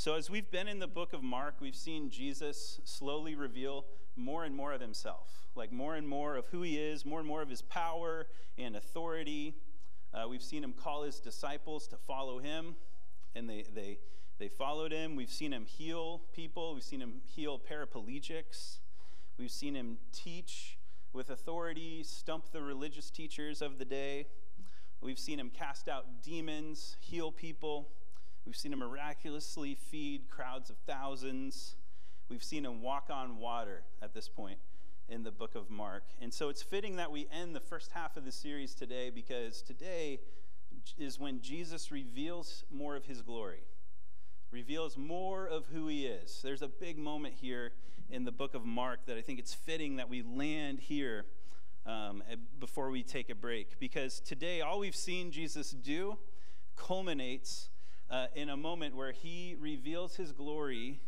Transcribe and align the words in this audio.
So, 0.00 0.14
as 0.14 0.30
we've 0.30 0.50
been 0.50 0.66
in 0.66 0.78
the 0.78 0.86
book 0.86 1.12
of 1.12 1.22
Mark, 1.22 1.56
we've 1.60 1.76
seen 1.76 2.08
Jesus 2.08 2.80
slowly 2.84 3.34
reveal 3.34 3.84
more 4.16 4.44
and 4.44 4.56
more 4.56 4.72
of 4.72 4.80
himself, 4.80 5.28
like 5.54 5.72
more 5.72 5.94
and 5.94 6.08
more 6.08 6.36
of 6.36 6.46
who 6.46 6.62
he 6.62 6.78
is, 6.78 7.04
more 7.04 7.18
and 7.18 7.28
more 7.28 7.42
of 7.42 7.50
his 7.50 7.60
power 7.60 8.26
and 8.56 8.76
authority. 8.76 9.56
Uh, 10.14 10.26
we've 10.26 10.42
seen 10.42 10.64
him 10.64 10.72
call 10.72 11.02
his 11.02 11.20
disciples 11.20 11.86
to 11.88 11.98
follow 11.98 12.38
him, 12.38 12.76
and 13.34 13.46
they, 13.46 13.66
they, 13.74 13.98
they 14.38 14.48
followed 14.48 14.90
him. 14.90 15.16
We've 15.16 15.28
seen 15.30 15.52
him 15.52 15.66
heal 15.66 16.22
people, 16.32 16.72
we've 16.72 16.82
seen 16.82 17.02
him 17.02 17.20
heal 17.26 17.60
paraplegics, 17.60 18.78
we've 19.36 19.50
seen 19.50 19.74
him 19.74 19.98
teach 20.14 20.78
with 21.12 21.28
authority, 21.28 22.04
stump 22.04 22.52
the 22.52 22.62
religious 22.62 23.10
teachers 23.10 23.60
of 23.60 23.78
the 23.78 23.84
day. 23.84 24.28
We've 25.02 25.18
seen 25.18 25.38
him 25.38 25.50
cast 25.50 25.90
out 25.90 26.22
demons, 26.22 26.96
heal 27.00 27.30
people. 27.30 27.90
We've 28.46 28.56
seen 28.56 28.72
him 28.72 28.78
miraculously 28.80 29.74
feed 29.74 30.28
crowds 30.28 30.70
of 30.70 30.76
thousands. 30.86 31.76
We've 32.28 32.42
seen 32.42 32.64
him 32.64 32.82
walk 32.82 33.08
on 33.10 33.38
water 33.38 33.82
at 34.02 34.14
this 34.14 34.28
point 34.28 34.58
in 35.08 35.24
the 35.24 35.30
book 35.30 35.54
of 35.54 35.70
Mark. 35.70 36.04
And 36.20 36.32
so 36.32 36.48
it's 36.48 36.62
fitting 36.62 36.96
that 36.96 37.10
we 37.10 37.28
end 37.32 37.54
the 37.54 37.60
first 37.60 37.90
half 37.92 38.16
of 38.16 38.24
the 38.24 38.32
series 38.32 38.74
today 38.74 39.10
because 39.10 39.62
today 39.62 40.20
is 40.98 41.18
when 41.18 41.40
Jesus 41.40 41.90
reveals 41.90 42.64
more 42.70 42.96
of 42.96 43.04
his 43.04 43.20
glory, 43.20 43.64
reveals 44.50 44.96
more 44.96 45.46
of 45.46 45.66
who 45.66 45.88
he 45.88 46.06
is. 46.06 46.40
There's 46.42 46.62
a 46.62 46.68
big 46.68 46.98
moment 46.98 47.34
here 47.40 47.72
in 48.08 48.24
the 48.24 48.32
book 48.32 48.54
of 48.54 48.64
Mark 48.64 49.06
that 49.06 49.16
I 49.16 49.20
think 49.20 49.38
it's 49.38 49.54
fitting 49.54 49.96
that 49.96 50.08
we 50.08 50.22
land 50.22 50.80
here 50.80 51.24
um, 51.86 52.22
before 52.58 52.90
we 52.90 53.02
take 53.02 53.30
a 53.30 53.34
break. 53.34 53.78
Because 53.78 54.20
today, 54.20 54.60
all 54.60 54.78
we've 54.78 54.96
seen 54.96 55.30
Jesus 55.30 55.70
do 55.70 56.18
culminates 56.76 57.69
uh, 58.10 58.26
in 58.34 58.48
a 58.48 58.56
moment 58.56 58.96
where 58.96 59.12
he 59.12 59.56
reveals 59.58 60.16
his 60.16 60.32
glory 60.32 61.00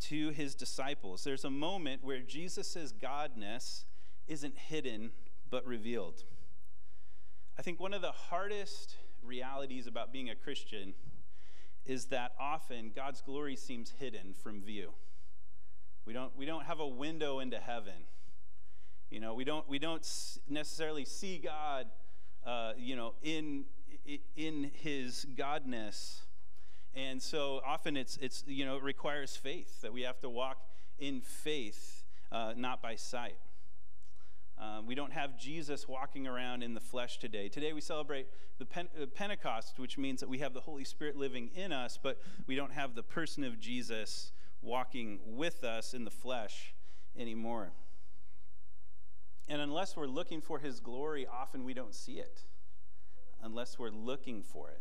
to 0.00 0.30
his 0.30 0.54
disciples. 0.54 1.24
There's 1.24 1.44
a 1.44 1.50
moment 1.50 2.02
where 2.02 2.20
Jesus' 2.20 2.92
godness 2.92 3.84
isn't 4.26 4.56
hidden 4.56 5.10
but 5.50 5.66
revealed. 5.66 6.24
I 7.58 7.62
think 7.62 7.78
one 7.78 7.94
of 7.94 8.02
the 8.02 8.12
hardest 8.12 8.96
realities 9.22 9.86
about 9.86 10.12
being 10.12 10.30
a 10.30 10.34
Christian 10.34 10.94
is 11.86 12.06
that 12.06 12.32
often 12.40 12.90
God's 12.94 13.20
glory 13.20 13.56
seems 13.56 13.92
hidden 13.98 14.34
from 14.42 14.62
view. 14.62 14.92
We 16.06 16.12
don't, 16.12 16.36
we 16.36 16.46
don't 16.46 16.64
have 16.64 16.80
a 16.80 16.86
window 16.86 17.40
into 17.40 17.58
heaven. 17.58 18.06
You 19.10 19.20
know, 19.20 19.34
we 19.34 19.44
don't, 19.44 19.68
we 19.68 19.78
don't 19.78 20.06
necessarily 20.48 21.04
see 21.04 21.38
God, 21.38 21.86
uh, 22.44 22.72
you 22.76 22.96
know, 22.96 23.14
in, 23.22 23.64
in 24.36 24.70
his 24.74 25.26
godness. 25.36 26.20
And 26.94 27.20
so 27.20 27.60
often 27.66 27.96
it's, 27.96 28.16
it's, 28.18 28.44
you 28.46 28.64
know, 28.64 28.76
it 28.76 28.82
requires 28.82 29.36
faith, 29.36 29.80
that 29.82 29.92
we 29.92 30.02
have 30.02 30.20
to 30.20 30.30
walk 30.30 30.58
in 30.98 31.20
faith, 31.20 32.04
uh, 32.30 32.52
not 32.56 32.80
by 32.80 32.94
sight. 32.94 33.36
Um, 34.58 34.86
we 34.86 34.94
don't 34.94 35.12
have 35.12 35.36
Jesus 35.38 35.88
walking 35.88 36.26
around 36.26 36.62
in 36.62 36.74
the 36.74 36.80
flesh 36.80 37.18
today. 37.18 37.48
Today 37.48 37.72
we 37.72 37.80
celebrate 37.80 38.28
the 38.58 38.66
uh, 38.80 39.06
Pentecost, 39.12 39.78
which 39.78 39.98
means 39.98 40.20
that 40.20 40.28
we 40.28 40.38
have 40.38 40.54
the 40.54 40.60
Holy 40.60 40.84
Spirit 40.84 41.16
living 41.16 41.50
in 41.56 41.72
us, 41.72 41.98
but 42.00 42.20
we 42.46 42.54
don't 42.54 42.72
have 42.72 42.94
the 42.94 43.02
person 43.02 43.42
of 43.42 43.58
Jesus 43.58 44.32
walking 44.62 45.18
with 45.26 45.64
us 45.64 45.92
in 45.92 46.04
the 46.04 46.10
flesh 46.10 46.74
anymore. 47.18 47.72
And 49.48 49.60
unless 49.60 49.96
we're 49.96 50.06
looking 50.06 50.40
for 50.40 50.60
his 50.60 50.80
glory, 50.80 51.26
often 51.26 51.64
we 51.64 51.74
don't 51.74 51.94
see 51.94 52.14
it, 52.14 52.42
unless 53.44 53.78
we're 53.78 53.90
looking 53.90 54.42
for 54.42 54.70
it. 54.70 54.80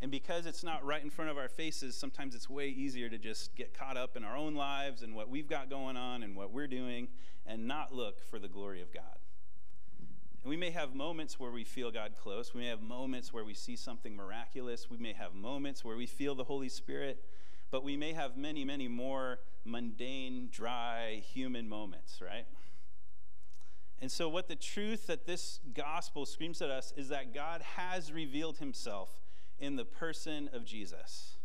And 0.00 0.10
because 0.10 0.46
it's 0.46 0.62
not 0.62 0.84
right 0.84 1.02
in 1.02 1.10
front 1.10 1.30
of 1.30 1.38
our 1.38 1.48
faces, 1.48 1.96
sometimes 1.96 2.34
it's 2.34 2.48
way 2.50 2.68
easier 2.68 3.08
to 3.08 3.18
just 3.18 3.56
get 3.56 3.76
caught 3.76 3.96
up 3.96 4.16
in 4.16 4.24
our 4.24 4.36
own 4.36 4.54
lives 4.54 5.02
and 5.02 5.14
what 5.14 5.28
we've 5.28 5.48
got 5.48 5.70
going 5.70 5.96
on 5.96 6.22
and 6.22 6.36
what 6.36 6.52
we're 6.52 6.66
doing 6.66 7.08
and 7.46 7.66
not 7.66 7.94
look 7.94 8.20
for 8.20 8.38
the 8.38 8.48
glory 8.48 8.82
of 8.82 8.92
God. 8.92 9.18
And 10.42 10.50
we 10.50 10.56
may 10.56 10.70
have 10.70 10.94
moments 10.94 11.40
where 11.40 11.50
we 11.50 11.64
feel 11.64 11.90
God 11.90 12.12
close. 12.20 12.54
We 12.54 12.60
may 12.60 12.68
have 12.68 12.82
moments 12.82 13.32
where 13.32 13.44
we 13.44 13.54
see 13.54 13.74
something 13.74 14.14
miraculous. 14.14 14.90
We 14.90 14.98
may 14.98 15.14
have 15.14 15.34
moments 15.34 15.84
where 15.84 15.96
we 15.96 16.06
feel 16.06 16.34
the 16.34 16.44
Holy 16.44 16.68
Spirit 16.68 17.24
but 17.70 17.82
we 17.82 17.96
may 17.96 18.12
have 18.12 18.36
many, 18.36 18.64
many 18.64 18.88
more 18.88 19.40
mundane, 19.64 20.48
dry, 20.50 21.22
human 21.32 21.68
moments, 21.68 22.20
right? 22.20 22.46
And 24.00 24.10
so, 24.10 24.28
what 24.28 24.48
the 24.48 24.56
truth 24.56 25.06
that 25.06 25.26
this 25.26 25.60
gospel 25.74 26.26
screams 26.26 26.60
at 26.60 26.70
us 26.70 26.92
is 26.96 27.08
that 27.08 27.34
God 27.34 27.62
has 27.76 28.12
revealed 28.12 28.58
himself 28.58 29.10
in 29.58 29.76
the 29.76 29.84
person 29.84 30.50
of 30.52 30.64
Jesus. 30.64 31.36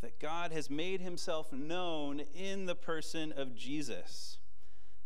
That 0.00 0.18
God 0.18 0.52
has 0.52 0.70
made 0.70 1.00
himself 1.00 1.52
known 1.52 2.20
in 2.34 2.66
the 2.66 2.74
person 2.74 3.32
of 3.32 3.54
Jesus. 3.54 4.38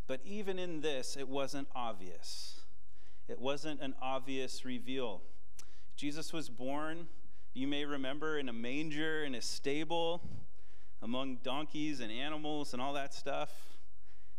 But 0.06 0.20
even 0.24 0.58
in 0.58 0.80
this, 0.80 1.16
it 1.16 1.28
wasn't 1.28 1.68
obvious. 1.74 2.60
It 3.28 3.40
wasn't 3.40 3.80
an 3.80 3.94
obvious 4.00 4.64
reveal. 4.64 5.22
Jesus 5.96 6.32
was 6.32 6.48
born 6.48 7.08
you 7.52 7.66
may 7.66 7.84
remember 7.84 8.38
in 8.38 8.48
a 8.48 8.52
manger, 8.52 9.24
in 9.24 9.34
a 9.34 9.42
stable, 9.42 10.22
among 11.02 11.38
donkeys 11.42 11.98
and 11.98 12.12
animals 12.12 12.72
and 12.72 12.80
all 12.80 12.92
that 12.92 13.12
stuff. 13.12 13.50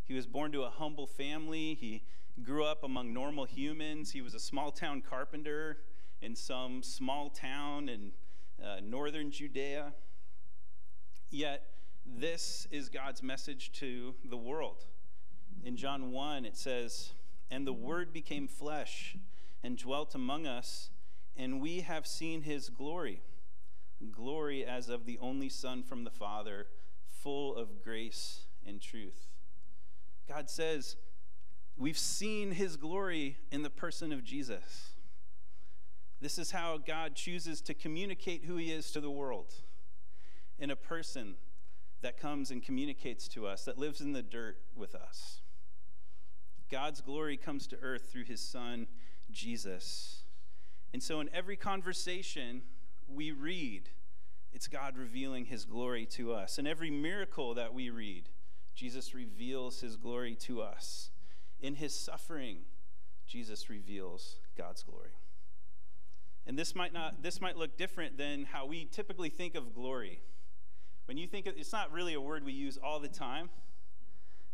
He 0.06 0.14
was 0.14 0.26
born 0.26 0.54
to 0.54 0.64
a 0.64 0.70
humble 0.70 1.08
family. 1.08 1.74
He 1.74 2.04
grew 2.44 2.64
up 2.64 2.84
among 2.84 3.14
normal 3.14 3.46
humans. 3.46 4.12
He 4.12 4.22
was 4.22 4.34
a 4.34 4.40
small 4.40 4.72
town 4.72 5.02
carpenter 5.02 5.78
in 6.22 6.36
some 6.36 6.84
small 6.84 7.30
town 7.30 7.90
in 7.90 8.12
uh, 8.64 8.78
northern 8.84 9.32
Judea. 9.32 9.94
Yet, 11.30 11.64
this 12.06 12.68
is 12.72 12.90
God's 12.90 13.24
message 13.24 13.72
to 13.74 14.16
the 14.24 14.38
world. 14.38 14.86
In 15.64 15.78
John 15.78 16.12
1, 16.12 16.46
it 16.46 16.58
says, 16.58 17.14
And 17.50 17.66
the 17.66 17.74
Word 17.74 18.12
became 18.14 18.48
flesh 18.48 19.18
and 19.64 19.78
dwelt 19.78 20.16
among 20.16 20.48
us 20.48 20.90
and 21.38 21.62
we 21.62 21.82
have 21.82 22.06
seen 22.06 22.42
his 22.42 22.70
glory 22.70 23.22
glory 24.12 24.66
as 24.66 24.90
of 24.90 25.06
the 25.06 25.20
only 25.20 25.48
Son 25.48 25.84
from 25.84 26.04
the 26.04 26.10
Father, 26.10 26.66
full 27.08 27.56
of 27.56 27.84
grace 27.84 28.46
and 28.66 28.82
truth. 28.82 29.28
God 30.28 30.50
says, 30.50 30.96
We've 31.82 31.98
seen 31.98 32.52
his 32.52 32.78
glory 32.78 33.38
in 33.52 33.64
the 33.64 33.70
person 33.72 34.14
of 34.14 34.24
Jesus. 34.24 34.92
This 36.22 36.38
is 36.38 36.52
how 36.52 36.78
God 36.78 37.16
chooses 37.16 37.60
to 37.62 37.74
communicate 37.74 38.46
who 38.46 38.56
he 38.58 38.72
is 38.72 38.92
to 38.92 39.02
the 39.02 39.10
world 39.10 39.52
in 40.60 40.70
a 40.70 40.76
person 40.76 41.38
that 42.04 42.20
comes 42.20 42.52
and 42.52 42.62
communicates 42.62 43.28
to 43.30 43.48
us, 43.48 43.66
that 43.66 43.80
lives 43.80 44.00
in 44.00 44.14
the 44.14 44.22
dirt 44.22 44.60
with 44.76 44.94
us. 44.94 45.42
God's 46.70 47.02
glory 47.02 47.36
comes 47.36 47.66
to 47.66 47.78
earth 47.82 48.12
through 48.12 48.26
his 48.26 48.42
son, 48.42 48.86
Jesus. 49.32 50.22
And 50.94 51.02
so, 51.02 51.20
in 51.20 51.32
every 51.34 51.56
conversation 51.56 52.62
we 53.12 53.32
read, 53.32 53.90
it's 54.54 54.68
God 54.68 54.98
revealing 54.98 55.46
his 55.46 55.66
glory 55.66 56.06
to 56.12 56.32
us. 56.32 56.60
In 56.60 56.68
every 56.68 56.92
miracle 56.92 57.56
that 57.56 57.74
we 57.74 57.90
read, 57.90 58.30
Jesus 58.76 59.16
reveals 59.16 59.82
his 59.82 59.96
glory 59.96 60.36
to 60.42 60.62
us. 60.62 61.10
In 61.62 61.76
his 61.76 61.94
suffering, 61.94 62.60
Jesus 63.28 63.70
reveals 63.70 64.38
God's 64.58 64.84
glory. 64.84 65.12
And 66.48 66.58
this 66.58 66.76
might 66.76 66.94
not 66.94 67.22
this 67.22 67.40
might 67.40 67.56
look 67.56 67.78
different 67.78 68.18
than 68.18 68.46
how 68.46 68.66
we 68.66 68.86
typically 68.86 69.30
think 69.30 69.56
of 69.56 69.74
glory. 69.74 70.22
When 71.06 71.18
you 71.18 71.28
think 71.28 71.46
of, 71.46 71.56
it's 71.58 71.72
not 71.72 71.92
really 71.92 72.14
a 72.14 72.22
word 72.22 72.44
we 72.44 72.54
use 72.54 72.78
all 72.84 73.00
the 73.00 73.08
time, 73.08 73.50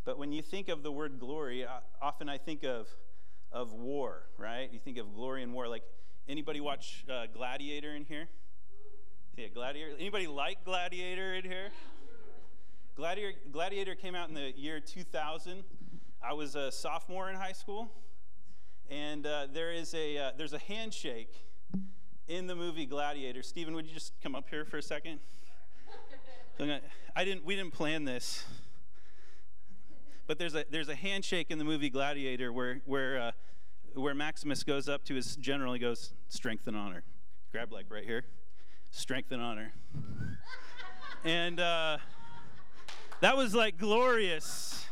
but 0.05 0.17
when 0.17 0.31
you 0.31 0.41
think 0.41 0.67
of 0.67 0.83
the 0.83 0.91
word 0.91 1.19
glory, 1.19 1.65
often 2.01 2.27
I 2.27 2.37
think 2.37 2.63
of 2.63 2.87
of 3.51 3.73
war, 3.73 4.23
right? 4.37 4.69
You 4.71 4.79
think 4.79 4.97
of 4.97 5.13
glory 5.15 5.43
and 5.43 5.53
war 5.53 5.67
like 5.67 5.83
Anybody 6.29 6.59
watch 6.59 7.05
uh, 7.09 7.27
Gladiator 7.33 7.95
in 7.95 8.03
here? 8.03 8.27
Yeah, 9.37 9.47
Gladiator. 9.47 9.93
Anybody 9.97 10.27
like 10.27 10.65
Gladiator 10.65 11.35
in 11.35 11.45
here? 11.45 11.69
Gladiator, 12.97 13.37
Gladiator 13.49 13.95
came 13.95 14.13
out 14.13 14.27
in 14.27 14.35
the 14.35 14.51
year 14.57 14.81
2000. 14.81 15.63
I 16.21 16.33
was 16.33 16.55
a 16.55 16.71
sophomore 16.71 17.29
in 17.29 17.35
high 17.35 17.51
school, 17.51 17.91
and 18.89 19.25
uh, 19.25 19.47
there 19.51 19.71
is 19.71 19.93
a 19.93 20.17
uh, 20.17 20.31
there's 20.37 20.53
a 20.53 20.59
handshake 20.59 21.33
in 22.27 22.47
the 22.47 22.55
movie 22.55 22.85
Gladiator. 22.85 23.43
Stephen, 23.43 23.75
would 23.75 23.85
you 23.85 23.93
just 23.93 24.13
come 24.21 24.35
up 24.35 24.49
here 24.49 24.65
for 24.65 24.77
a 24.77 24.81
second? 24.81 25.19
I 27.15 27.23
didn't. 27.23 27.45
We 27.45 27.55
didn't 27.55 27.73
plan 27.73 28.03
this, 28.03 28.45
but 30.25 30.39
there's 30.39 30.55
a 30.55 30.65
there's 30.71 30.89
a 30.89 30.95
handshake 30.95 31.51
in 31.51 31.59
the 31.59 31.65
movie 31.65 31.89
Gladiator 31.89 32.51
where 32.51 32.81
where 32.85 33.19
uh, 33.19 33.31
where 33.93 34.15
Maximus 34.15 34.63
goes 34.63 34.89
up 34.89 35.03
to 35.05 35.15
his 35.15 35.35
general, 35.35 35.73
he 35.73 35.79
goes, 35.79 36.13
strength 36.29 36.67
and 36.67 36.75
honor. 36.75 37.03
Grab 37.51 37.71
like 37.71 37.85
right 37.89 38.03
here, 38.03 38.25
strength 38.89 39.31
and 39.31 39.41
honor. 39.41 39.71
and 41.23 41.59
uh, 41.59 41.97
that 43.21 43.37
was 43.37 43.53
like 43.53 43.77
glorious. 43.77 44.86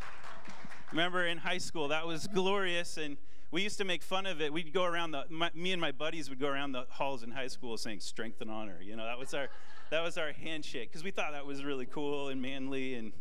Remember 0.95 1.27
in 1.27 1.39
high 1.39 1.57
school, 1.57 1.89
that 1.89 2.07
was 2.07 2.25
glorious. 2.27 2.95
And 2.95 3.17
we 3.51 3.61
used 3.61 3.77
to 3.79 3.83
make 3.83 4.01
fun 4.01 4.25
of 4.25 4.39
it. 4.39 4.53
We'd 4.53 4.71
go 4.71 4.85
around 4.85 5.11
the, 5.11 5.25
my, 5.29 5.51
me 5.53 5.73
and 5.73 5.81
my 5.81 5.91
buddies 5.91 6.29
would 6.29 6.39
go 6.39 6.47
around 6.47 6.71
the 6.71 6.85
halls 6.89 7.21
in 7.21 7.31
high 7.31 7.49
school 7.49 7.75
saying 7.75 7.99
strength 7.99 8.39
and 8.39 8.49
honor. 8.49 8.77
You 8.81 8.95
know, 8.95 9.03
that 9.03 9.19
was 9.19 9.33
our, 9.33 9.49
that 9.91 10.01
was 10.01 10.17
our 10.17 10.31
handshake 10.31 10.89
because 10.89 11.03
we 11.03 11.11
thought 11.11 11.33
that 11.33 11.45
was 11.45 11.65
really 11.65 11.85
cool 11.85 12.29
and 12.29 12.41
manly 12.41 12.93
and, 12.93 13.11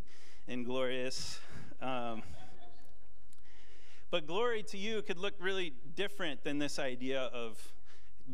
and 0.46 0.64
glorious. 0.64 1.40
Um, 1.82 2.22
but 4.08 4.28
glory 4.28 4.62
to 4.68 4.78
you 4.78 5.02
could 5.02 5.18
look 5.18 5.34
really 5.40 5.72
different 5.96 6.44
than 6.44 6.60
this 6.60 6.78
idea 6.78 7.22
of 7.22 7.58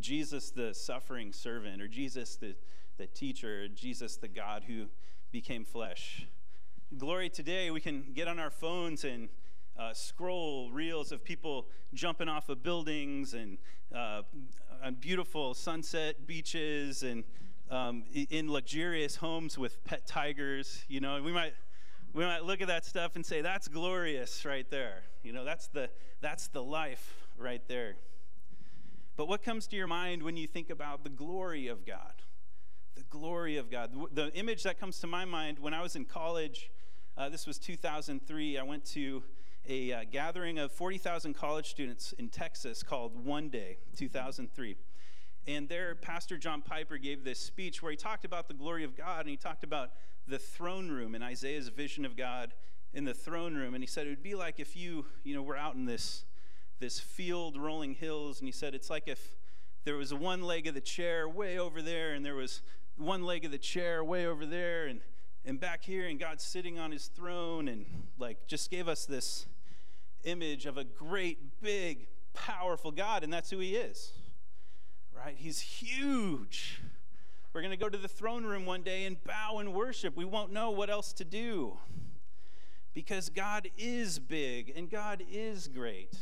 Jesus, 0.00 0.50
the 0.50 0.75
suffering 0.75 1.32
servant, 1.32 1.81
or 1.81 1.88
Jesus, 1.88 2.37
the, 2.37 2.56
the 2.98 3.06
teacher, 3.06 3.62
or 3.62 3.69
Jesus, 3.69 4.16
the 4.16 4.28
God 4.28 4.64
who 4.66 4.88
became 5.32 5.64
flesh. 5.64 6.26
Glory 6.98 7.31
today, 7.31 7.70
we 7.70 7.81
can 7.81 8.06
get 8.14 8.26
on 8.26 8.40
our 8.40 8.50
phones 8.50 9.04
and 9.04 9.28
uh, 9.78 9.92
scroll 9.92 10.72
reels 10.72 11.12
of 11.12 11.22
people 11.22 11.69
jumping 11.94 12.28
off 12.28 12.48
of 12.48 12.64
buildings 12.64 13.32
and 13.32 13.58
uh, 13.94 14.22
on 14.82 14.94
beautiful 14.94 15.54
sunset 15.54 16.26
beaches 16.26 17.04
and 17.04 17.22
um, 17.70 18.02
in 18.12 18.50
luxurious 18.50 19.14
homes 19.14 19.56
with 19.56 19.84
pet 19.84 20.04
tigers. 20.04 20.84
You 20.88 20.98
know, 20.98 21.22
we 21.22 21.31
might 21.31 21.54
we 22.12 22.25
might 22.25 22.44
look 22.44 22.60
at 22.60 22.66
that 22.66 22.84
stuff 22.84 23.14
and 23.14 23.25
say 23.25 23.40
that's 23.40 23.69
glorious 23.69 24.44
right 24.44 24.69
there. 24.69 25.04
You 25.22 25.32
know, 25.32 25.44
that's 25.44 25.69
the 25.69 25.90
that's 26.20 26.48
the 26.48 26.62
life 26.62 27.28
right 27.38 27.62
there. 27.69 27.94
But 29.16 29.28
what 29.28 29.44
comes 29.44 29.69
to 29.69 29.76
your 29.76 29.87
mind 29.87 30.25
when 30.25 30.37
you 30.37 30.48
think 30.48 30.70
about 30.70 31.04
the 31.04 31.10
glory 31.10 31.69
of 31.69 31.87
God? 31.87 32.14
The 32.96 33.04
glory 33.04 33.58
of 33.58 33.70
God. 33.70 33.92
The 34.12 34.34
image 34.34 34.64
that 34.64 34.81
comes 34.81 34.98
to 34.98 35.06
my 35.06 35.25
mind 35.25 35.60
when 35.60 35.72
I 35.72 35.82
was 35.82 35.94
in 35.94 36.04
college, 36.04 36.69
uh, 37.20 37.28
this 37.28 37.46
was 37.46 37.58
2003. 37.58 38.56
I 38.56 38.62
went 38.62 38.82
to 38.87 39.22
a 39.69 39.93
uh, 39.93 40.05
gathering 40.11 40.58
of 40.58 40.72
40,000 40.72 41.34
college 41.34 41.69
students 41.69 42.12
in 42.12 42.31
Texas 42.31 42.82
called 42.82 43.26
One 43.26 43.50
Day, 43.50 43.76
2003. 43.94 44.75
And 45.46 45.69
there, 45.69 45.94
Pastor 45.96 46.38
John 46.38 46.62
Piper 46.62 46.96
gave 46.96 47.22
this 47.22 47.38
speech 47.38 47.82
where 47.82 47.90
he 47.90 47.96
talked 47.96 48.25
about 48.25 48.49
the 48.49 48.55
glory 48.55 48.84
of 48.84 48.96
God 48.96 49.20
and 49.20 49.28
he 49.28 49.37
talked 49.37 49.64
about 49.64 49.90
the 50.26 50.38
throne 50.38 50.88
room 50.88 51.14
and 51.14 51.22
Isaiah's 51.22 51.69
vision 51.69 52.06
of 52.06 52.17
God 52.17 52.55
in 52.94 53.05
the 53.05 53.12
throne 53.12 53.55
room. 53.55 53.75
And 53.75 53.82
he 53.82 53.87
said 53.87 54.06
it 54.06 54.11
would 54.11 54.23
be 54.23 54.34
like 54.34 54.58
if 54.58 54.75
you, 54.75 55.05
you 55.23 55.34
know, 55.34 55.43
were 55.43 55.58
out 55.58 55.75
in 55.75 55.84
this, 55.84 56.25
this 56.78 56.99
field 56.99 57.58
rolling 57.58 57.93
hills. 57.93 58.38
And 58.38 58.49
he 58.49 58.52
said 58.52 58.75
it's 58.75 58.88
like 58.88 59.08
if 59.08 59.37
there 59.84 59.96
was 59.96 60.14
one 60.14 60.43
leg 60.43 60.66
of 60.66 60.73
the 60.73 60.81
chair 60.81 61.28
way 61.28 61.58
over 61.58 61.82
there 61.82 62.14
and 62.14 62.25
there 62.25 62.34
was 62.34 62.62
one 62.96 63.25
leg 63.25 63.44
of 63.44 63.50
the 63.50 63.58
chair 63.58 64.02
way 64.02 64.25
over 64.25 64.46
there 64.46 64.87
and, 64.87 65.02
and 65.44 65.58
back 65.58 65.84
here 65.84 66.06
and 66.06 66.19
God's 66.19 66.44
sitting 66.44 66.78
on 66.78 66.92
his 66.92 67.06
throne 67.06 67.69
and 67.69 67.87
like 68.19 68.46
just 68.46 68.70
gave 68.70 68.88
us 68.88 69.06
this 69.06 69.46
image 70.25 70.66
of 70.66 70.76
a 70.76 70.84
great, 70.84 71.60
big, 71.62 72.06
powerful 72.34 72.90
God. 72.90 73.25
And 73.25 73.32
that's 73.32 73.50
who 73.50 73.58
he 73.58 73.76
is 73.76 74.12
right? 75.25 75.37
He's 75.37 75.60
huge. 75.60 76.81
We're 77.52 77.62
going 77.62 77.72
to 77.72 77.76
go 77.76 77.88
to 77.88 77.98
the 77.98 78.08
throne 78.08 78.44
room 78.44 78.64
one 78.64 78.82
day 78.82 79.04
and 79.04 79.22
bow 79.25 79.58
and 79.58 79.75
worship. 79.75 80.16
We 80.16 80.25
won't 80.25 80.52
know 80.52 80.70
what 80.70 80.88
else 80.88 81.12
to 81.14 81.25
do 81.25 81.78
because 82.94 83.28
God 83.28 83.69
is 83.76 84.19
big 84.19 84.72
and 84.75 84.90
God 84.90 85.22
is 85.31 85.69
great. 85.69 86.16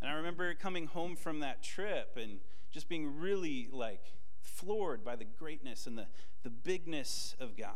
And 0.00 0.10
I 0.10 0.14
remember 0.14 0.52
coming 0.54 0.86
home 0.86 1.16
from 1.16 1.40
that 1.40 1.62
trip 1.62 2.18
and 2.20 2.40
just 2.72 2.88
being 2.88 3.18
really 3.18 3.68
like 3.72 4.02
floored 4.40 5.04
by 5.04 5.16
the 5.16 5.24
greatness 5.24 5.86
and 5.86 5.96
the, 5.96 6.06
the 6.42 6.50
bigness 6.50 7.36
of 7.40 7.56
God. 7.56 7.70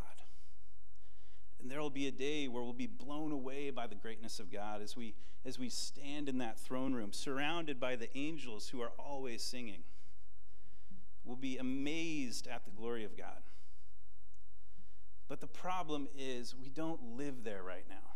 And 1.61 1.71
there 1.71 1.81
will 1.81 1.91
be 1.91 2.07
a 2.07 2.13
day 2.13 2.49
where 2.49 2.63
we'll 2.63 2.73
be 2.73 2.87
blown 2.87 3.33
away 3.33 3.71
by 3.71 3.87
the 3.87 3.95
greatness 3.95 4.39
of 4.39 4.53
God 4.53 4.81
as 4.81 4.97
we 4.97 5.15
as 5.45 5.59
we 5.59 5.69
stand 5.69 6.29
in 6.29 6.39
that 6.39 6.59
throne 6.59 6.93
room 6.93 7.13
surrounded 7.13 7.81
by 7.81 7.97
the 7.97 8.09
angels 8.17 8.69
who 8.69 8.81
are 8.81 8.93
always 8.99 9.43
singing 9.43 9.83
We'll 11.29 11.37
be 11.37 11.59
amazed 11.59 12.47
at 12.47 12.65
the 12.65 12.71
glory 12.71 13.05
of 13.05 13.15
God. 13.15 13.43
But 15.29 15.43
the 15.43 15.47
problem 15.47 16.09
is, 16.17 16.55
we 16.59 16.71
don't 16.71 17.19
live 17.19 17.45
there 17.45 17.63
right 17.63 17.85
now. 17.87 18.15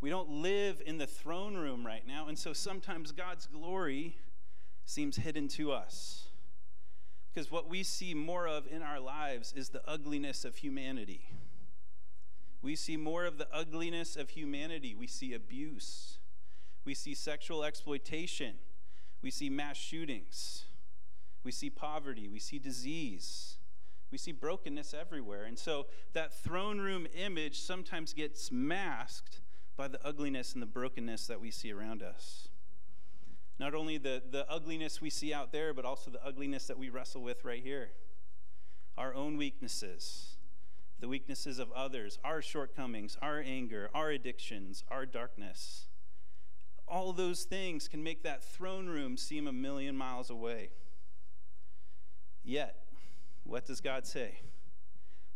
We 0.00 0.10
don't 0.10 0.28
live 0.28 0.82
in 0.84 0.98
the 0.98 1.06
throne 1.06 1.54
room 1.54 1.86
right 1.86 2.04
now, 2.04 2.26
and 2.26 2.36
so 2.36 2.52
sometimes 2.52 3.12
God's 3.12 3.46
glory 3.46 4.16
seems 4.84 5.16
hidden 5.16 5.46
to 5.50 5.70
us. 5.70 6.30
Because 7.32 7.52
what 7.52 7.70
we 7.70 7.84
see 7.84 8.12
more 8.12 8.48
of 8.48 8.66
in 8.66 8.82
our 8.82 8.98
lives 8.98 9.54
is 9.56 9.68
the 9.68 9.88
ugliness 9.88 10.44
of 10.44 10.56
humanity. 10.56 11.28
We 12.64 12.74
see 12.74 12.96
more 12.96 13.26
of 13.26 13.38
the 13.38 13.46
ugliness 13.52 14.16
of 14.16 14.30
humanity. 14.30 14.96
We 14.98 15.06
see 15.06 15.32
abuse. 15.34 16.18
We 16.84 16.94
see 16.94 17.14
sexual 17.14 17.62
exploitation. 17.62 18.54
We 19.22 19.30
see 19.30 19.48
mass 19.48 19.76
shootings. 19.76 20.64
We 21.44 21.52
see 21.52 21.68
poverty, 21.68 22.26
we 22.26 22.38
see 22.38 22.58
disease, 22.58 23.58
we 24.10 24.16
see 24.16 24.32
brokenness 24.32 24.94
everywhere. 24.94 25.44
And 25.44 25.58
so 25.58 25.86
that 26.14 26.32
throne 26.32 26.80
room 26.80 27.06
image 27.14 27.60
sometimes 27.60 28.14
gets 28.14 28.50
masked 28.50 29.42
by 29.76 29.88
the 29.88 30.04
ugliness 30.04 30.54
and 30.54 30.62
the 30.62 30.66
brokenness 30.66 31.26
that 31.26 31.40
we 31.40 31.50
see 31.50 31.72
around 31.72 32.02
us. 32.02 32.48
Not 33.58 33.74
only 33.74 33.98
the, 33.98 34.22
the 34.30 34.50
ugliness 34.50 35.00
we 35.00 35.10
see 35.10 35.34
out 35.34 35.52
there, 35.52 35.74
but 35.74 35.84
also 35.84 36.10
the 36.10 36.24
ugliness 36.24 36.66
that 36.68 36.78
we 36.78 36.88
wrestle 36.88 37.22
with 37.22 37.44
right 37.44 37.62
here. 37.62 37.90
Our 38.96 39.14
own 39.14 39.36
weaknesses, 39.36 40.33
the 41.00 41.08
weaknesses 41.08 41.58
of 41.58 41.72
others, 41.72 42.18
our 42.24 42.40
shortcomings, 42.40 43.16
our 43.20 43.40
anger, 43.40 43.90
our 43.94 44.10
addictions, 44.10 44.84
our 44.88 45.06
darkness. 45.06 45.86
All 46.86 47.12
those 47.12 47.44
things 47.44 47.88
can 47.88 48.02
make 48.02 48.22
that 48.22 48.44
throne 48.44 48.86
room 48.86 49.16
seem 49.16 49.46
a 49.46 49.52
million 49.52 49.96
miles 49.96 50.30
away. 50.30 50.70
Yet, 52.42 52.76
what 53.42 53.66
does 53.66 53.80
God 53.80 54.06
say? 54.06 54.38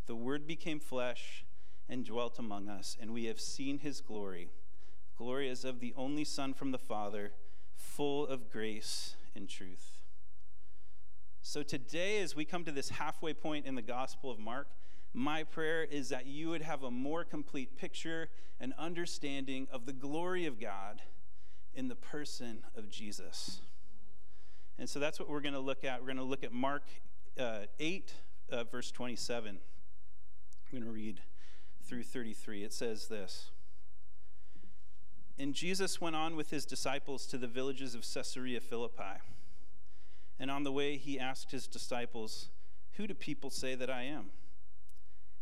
The 0.06 0.14
Word 0.14 0.46
became 0.46 0.80
flesh 0.80 1.44
and 1.88 2.04
dwelt 2.04 2.38
among 2.38 2.68
us, 2.68 2.96
and 3.00 3.12
we 3.12 3.24
have 3.24 3.40
seen 3.40 3.78
his 3.78 4.00
glory. 4.00 4.50
Glory 5.16 5.48
as 5.48 5.64
of 5.64 5.80
the 5.80 5.94
only 5.96 6.24
Son 6.24 6.54
from 6.54 6.70
the 6.70 6.78
Father, 6.78 7.32
full 7.74 8.26
of 8.26 8.50
grace 8.50 9.16
and 9.34 9.48
truth. 9.48 9.98
So, 11.40 11.62
today, 11.62 12.20
as 12.20 12.36
we 12.36 12.44
come 12.44 12.64
to 12.64 12.72
this 12.72 12.90
halfway 12.90 13.32
point 13.32 13.64
in 13.66 13.74
the 13.74 13.82
Gospel 13.82 14.30
of 14.30 14.38
Mark, 14.38 14.68
my 15.12 15.44
prayer 15.44 15.84
is 15.84 16.10
that 16.10 16.26
you 16.26 16.50
would 16.50 16.62
have 16.62 16.82
a 16.82 16.90
more 16.90 17.24
complete 17.24 17.76
picture 17.76 18.28
and 18.60 18.74
understanding 18.78 19.66
of 19.72 19.86
the 19.86 19.92
glory 19.92 20.46
of 20.46 20.60
God 20.60 21.02
in 21.74 21.88
the 21.88 21.94
person 21.94 22.64
of 22.76 22.88
Jesus. 22.88 23.60
And 24.78 24.88
so 24.88 24.98
that's 24.98 25.18
what 25.18 25.28
we're 25.28 25.40
going 25.40 25.54
to 25.54 25.60
look 25.60 25.84
at. 25.84 26.00
We're 26.00 26.06
going 26.06 26.16
to 26.18 26.22
look 26.22 26.44
at 26.44 26.52
Mark 26.52 26.82
uh, 27.38 27.60
8, 27.78 28.12
uh, 28.50 28.64
verse 28.64 28.90
27. 28.90 29.58
I'm 30.70 30.78
going 30.78 30.84
to 30.84 30.90
read 30.90 31.20
through 31.84 32.02
33. 32.02 32.64
It 32.64 32.72
says 32.72 33.08
this 33.08 33.50
And 35.38 35.54
Jesus 35.54 36.00
went 36.00 36.16
on 36.16 36.36
with 36.36 36.50
his 36.50 36.64
disciples 36.64 37.26
to 37.26 37.38
the 37.38 37.46
villages 37.46 37.94
of 37.94 38.02
Caesarea 38.02 38.60
Philippi. 38.60 39.22
And 40.38 40.50
on 40.50 40.62
the 40.62 40.70
way, 40.70 40.96
he 40.96 41.18
asked 41.18 41.50
his 41.50 41.66
disciples, 41.66 42.50
Who 42.96 43.06
do 43.06 43.14
people 43.14 43.50
say 43.50 43.74
that 43.74 43.90
I 43.90 44.02
am? 44.02 44.30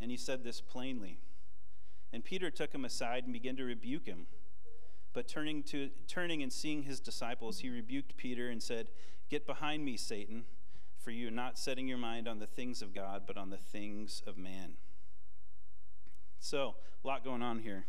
And 0.00 0.10
he 0.10 0.16
said 0.16 0.44
this 0.44 0.60
plainly. 0.60 1.18
And 2.12 2.24
Peter 2.24 2.50
took 2.50 2.72
him 2.72 2.84
aside 2.84 3.24
and 3.24 3.32
began 3.32 3.56
to 3.56 3.64
rebuke 3.64 4.06
him. 4.06 4.26
But 5.12 5.28
turning, 5.28 5.62
to, 5.64 5.90
turning 6.08 6.42
and 6.42 6.52
seeing 6.52 6.82
his 6.82 7.00
disciples, 7.00 7.60
he 7.60 7.70
rebuked 7.70 8.16
Peter 8.16 8.50
and 8.50 8.62
said, 8.62 8.88
Get 9.30 9.46
behind 9.46 9.84
me, 9.84 9.96
Satan, 9.96 10.44
for 10.98 11.10
you 11.10 11.28
are 11.28 11.32
not 11.32 11.58
setting 11.58 11.88
your 11.88 11.98
mind 11.98 12.28
on 12.28 12.38
the 12.38 12.46
things 12.46 12.82
of 12.82 12.94
God, 12.94 13.22
but 13.26 13.36
on 13.36 13.50
the 13.50 13.56
things 13.56 14.22
of 14.26 14.36
man. 14.36 14.74
So, 16.40 16.74
a 17.02 17.06
lot 17.06 17.24
going 17.24 17.42
on 17.42 17.60
here. 17.60 17.86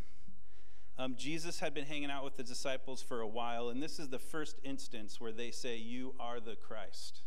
Um, 0.97 1.15
Jesus 1.17 1.59
had 1.59 1.73
been 1.73 1.85
hanging 1.85 2.09
out 2.09 2.23
with 2.23 2.37
the 2.37 2.43
disciples 2.43 3.01
for 3.01 3.19
a 3.19 3.27
while, 3.27 3.69
and 3.69 3.83
this 3.83 3.99
is 3.99 4.09
the 4.09 4.19
first 4.19 4.57
instance 4.63 5.19
where 5.19 5.33
they 5.33 5.51
say, 5.51 5.75
You 5.75 6.15
are 6.19 6.39
the 6.39 6.55
Christ, 6.55 7.23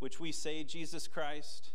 which 0.00 0.20
we 0.20 0.32
say 0.32 0.64
Jesus 0.64 1.08
Christ. 1.08 1.70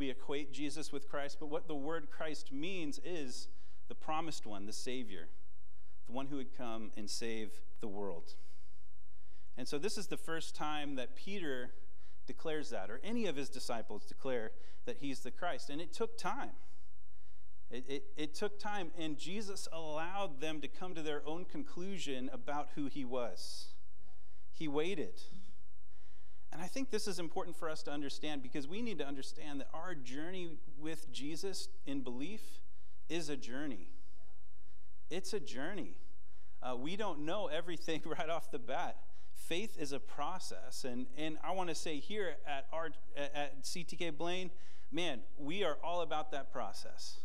We 0.00 0.10
equate 0.10 0.52
Jesus 0.52 0.90
with 0.90 1.08
Christ, 1.08 1.36
but 1.38 1.50
what 1.50 1.68
the 1.68 1.74
word 1.74 2.08
Christ 2.10 2.50
means 2.50 2.98
is 3.04 3.48
the 3.88 3.94
promised 3.94 4.46
one, 4.46 4.66
the 4.66 4.72
Savior 4.72 5.28
the 6.06 6.16
one 6.16 6.26
who 6.26 6.36
would 6.36 6.56
come 6.56 6.90
and 6.96 7.08
save 7.08 7.50
the 7.80 7.86
world. 7.86 8.34
And 9.56 9.68
so 9.68 9.78
this 9.78 9.96
is 9.96 10.08
the 10.08 10.16
first 10.16 10.56
time 10.56 10.96
that 10.96 11.14
Peter 11.14 11.70
declares 12.26 12.70
that, 12.70 12.90
or 12.90 13.00
any 13.04 13.26
of 13.26 13.36
his 13.36 13.48
disciples 13.48 14.04
declare 14.04 14.50
that 14.86 14.96
he's 15.00 15.20
the 15.20 15.30
Christ. 15.30 15.70
And 15.70 15.80
it 15.80 15.92
took 15.92 16.18
time. 16.18 16.50
It, 17.70 17.84
it, 17.88 18.04
it, 18.16 18.34
took 18.34 18.58
time, 18.58 18.90
and 18.98 19.16
Jesus 19.16 19.68
allowed 19.72 20.40
them 20.40 20.60
to 20.62 20.66
come 20.66 20.94
to 20.94 21.02
their 21.02 21.22
own 21.24 21.44
conclusion 21.44 22.28
about 22.32 22.70
who 22.74 22.86
he 22.86 23.04
was. 23.04 23.68
He 24.50 24.66
waited. 24.66 25.20
And 26.52 26.60
I 26.60 26.66
think 26.66 26.90
this 26.90 27.06
is 27.06 27.18
important 27.18 27.56
for 27.56 27.68
us 27.70 27.82
to 27.84 27.92
understand 27.92 28.42
because 28.42 28.66
we 28.66 28.82
need 28.82 28.98
to 28.98 29.06
understand 29.06 29.60
that 29.60 29.68
our 29.72 29.94
journey 29.94 30.58
with 30.78 31.10
Jesus 31.12 31.68
in 31.86 32.00
belief 32.00 32.42
is 33.08 33.28
a 33.28 33.36
journey. 33.36 33.88
It's 35.10 35.32
a 35.32 35.40
journey. 35.40 35.96
Uh, 36.62 36.76
we 36.76 36.96
don't 36.96 37.20
know 37.20 37.46
everything 37.46 38.02
right 38.06 38.28
off 38.28 38.50
the 38.50 38.58
bat. 38.58 38.96
Faith 39.34 39.76
is 39.78 39.92
a 39.92 40.00
process. 40.00 40.84
And, 40.84 41.06
and 41.16 41.38
I 41.42 41.52
want 41.52 41.68
to 41.68 41.74
say 41.74 41.98
here 41.98 42.36
at, 42.46 42.66
our, 42.72 42.90
at 43.16 43.62
CTK 43.62 44.16
Blaine, 44.16 44.50
man, 44.92 45.20
we 45.38 45.64
are 45.64 45.78
all 45.82 46.02
about 46.02 46.32
that 46.32 46.52
process. 46.52 47.18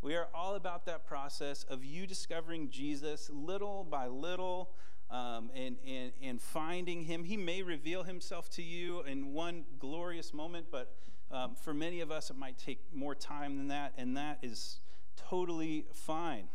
We 0.00 0.14
are 0.14 0.28
all 0.34 0.54
about 0.54 0.86
that 0.86 1.06
process 1.06 1.64
of 1.64 1.84
you 1.84 2.06
discovering 2.06 2.70
Jesus 2.70 3.30
little 3.32 3.84
by 3.84 4.06
little 4.06 4.70
um, 5.10 5.50
and, 5.54 5.76
and, 5.86 6.12
and 6.22 6.40
finding 6.40 7.02
him. 7.02 7.24
He 7.24 7.36
may 7.36 7.62
reveal 7.62 8.02
himself 8.02 8.48
to 8.50 8.62
you 8.62 9.02
in 9.02 9.32
one 9.32 9.64
glorious 9.78 10.34
moment, 10.34 10.66
but 10.70 10.94
um, 11.30 11.54
for 11.54 11.74
many 11.74 12.00
of 12.00 12.10
us, 12.10 12.30
it 12.30 12.36
might 12.36 12.58
take 12.58 12.80
more 12.94 13.14
time 13.14 13.56
than 13.56 13.68
that, 13.68 13.92
and 13.96 14.16
that 14.16 14.38
is 14.42 14.80
totally 15.16 15.86
fine. 15.92 16.48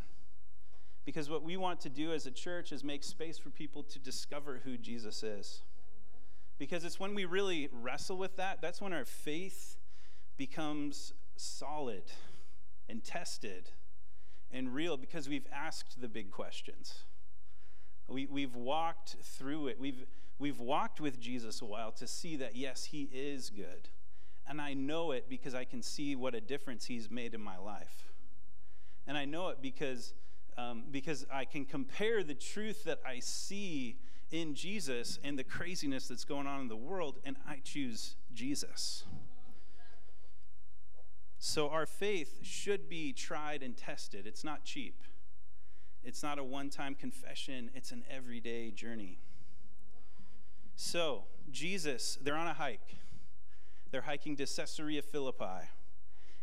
Because 1.06 1.30
what 1.30 1.44
we 1.44 1.58
want 1.58 1.82
to 1.82 1.90
do 1.90 2.14
as 2.14 2.26
a 2.26 2.32
church 2.32 2.72
is 2.72 2.84
make 2.84 3.04
space 3.04 3.38
for 3.38 3.50
people 3.50 3.84
to 3.84 4.00
discover 4.00 4.62
who 4.64 4.78
Jesus 4.78 5.22
is. 5.22 5.62
Because 6.58 6.86
it's 6.86 7.00
when 7.00 7.14
we 7.14 7.26
really 7.26 7.70
wrestle 7.72 8.18
with 8.18 8.38
that, 8.38 8.62
that's 8.62 8.82
when 8.82 8.94
our 8.94 9.06
faith 9.06 9.78
becomes 10.38 11.14
solid 11.36 12.04
and 12.88 13.04
tested 13.04 13.70
and 14.52 14.74
real 14.74 14.98
because 14.98 15.28
we've 15.28 15.48
asked 15.54 16.00
the 16.00 16.08
big 16.08 16.32
questions. 16.32 17.04
We, 18.08 18.26
we've 18.26 18.56
walked 18.56 19.16
through 19.22 19.68
it. 19.68 19.80
We've, 19.80 20.06
we've 20.40 20.60
walked 20.60 21.00
with 21.00 21.20
Jesus 21.20 21.62
a 21.62 21.66
while 21.66 21.92
to 21.94 22.08
see 22.08 22.36
that, 22.38 22.56
yes, 22.56 22.86
he 22.86 23.10
is 23.14 23.50
good. 23.50 23.90
And 24.48 24.62
I 24.62 24.74
know 24.74 25.12
it 25.12 25.26
because 25.30 25.56
I 25.56 25.64
can 25.64 25.82
see 25.82 26.16
what 26.16 26.36
a 26.36 26.42
difference 26.42 26.86
he's 26.86 27.10
made 27.10 27.34
in 27.34 27.42
my 27.42 27.58
life. 27.58 28.12
And 29.08 29.18
I 29.18 29.26
know 29.26 29.50
it 29.50 29.62
because, 29.62 30.14
um, 30.58 30.84
because 30.92 31.26
I 31.32 31.46
can 31.46 31.66
compare 31.66 32.24
the 32.24 32.34
truth 32.34 32.84
that 32.84 33.00
I 33.08 33.20
see 33.20 33.98
in 34.32 34.56
Jesus 34.56 35.20
and 35.24 35.38
the 35.38 35.44
craziness 35.44 36.08
that's 36.08 36.26
going 36.26 36.48
on 36.48 36.62
in 36.62 36.68
the 36.68 36.76
world, 36.76 37.20
and 37.24 37.38
I 37.48 37.60
choose 37.64 38.16
Jesus. 38.34 39.06
So 41.38 41.70
our 41.70 41.86
faith 41.86 42.40
should 42.42 42.90
be 42.90 43.14
tried 43.14 43.62
and 43.62 43.78
tested. 43.78 44.26
It's 44.26 44.44
not 44.44 44.64
cheap, 44.64 45.04
it's 46.04 46.24
not 46.24 46.40
a 46.40 46.44
one 46.44 46.70
time 46.70 46.96
confession, 46.96 47.70
it's 47.76 47.92
an 47.92 48.04
everyday 48.10 48.72
journey. 48.72 49.20
So, 50.76 51.26
Jesus, 51.52 52.18
they're 52.22 52.36
on 52.36 52.48
a 52.48 52.54
hike. 52.54 52.96
They're 53.92 54.02
hiking 54.02 54.36
to 54.38 54.46
Caesarea 54.46 55.02
Philippi. 55.02 55.70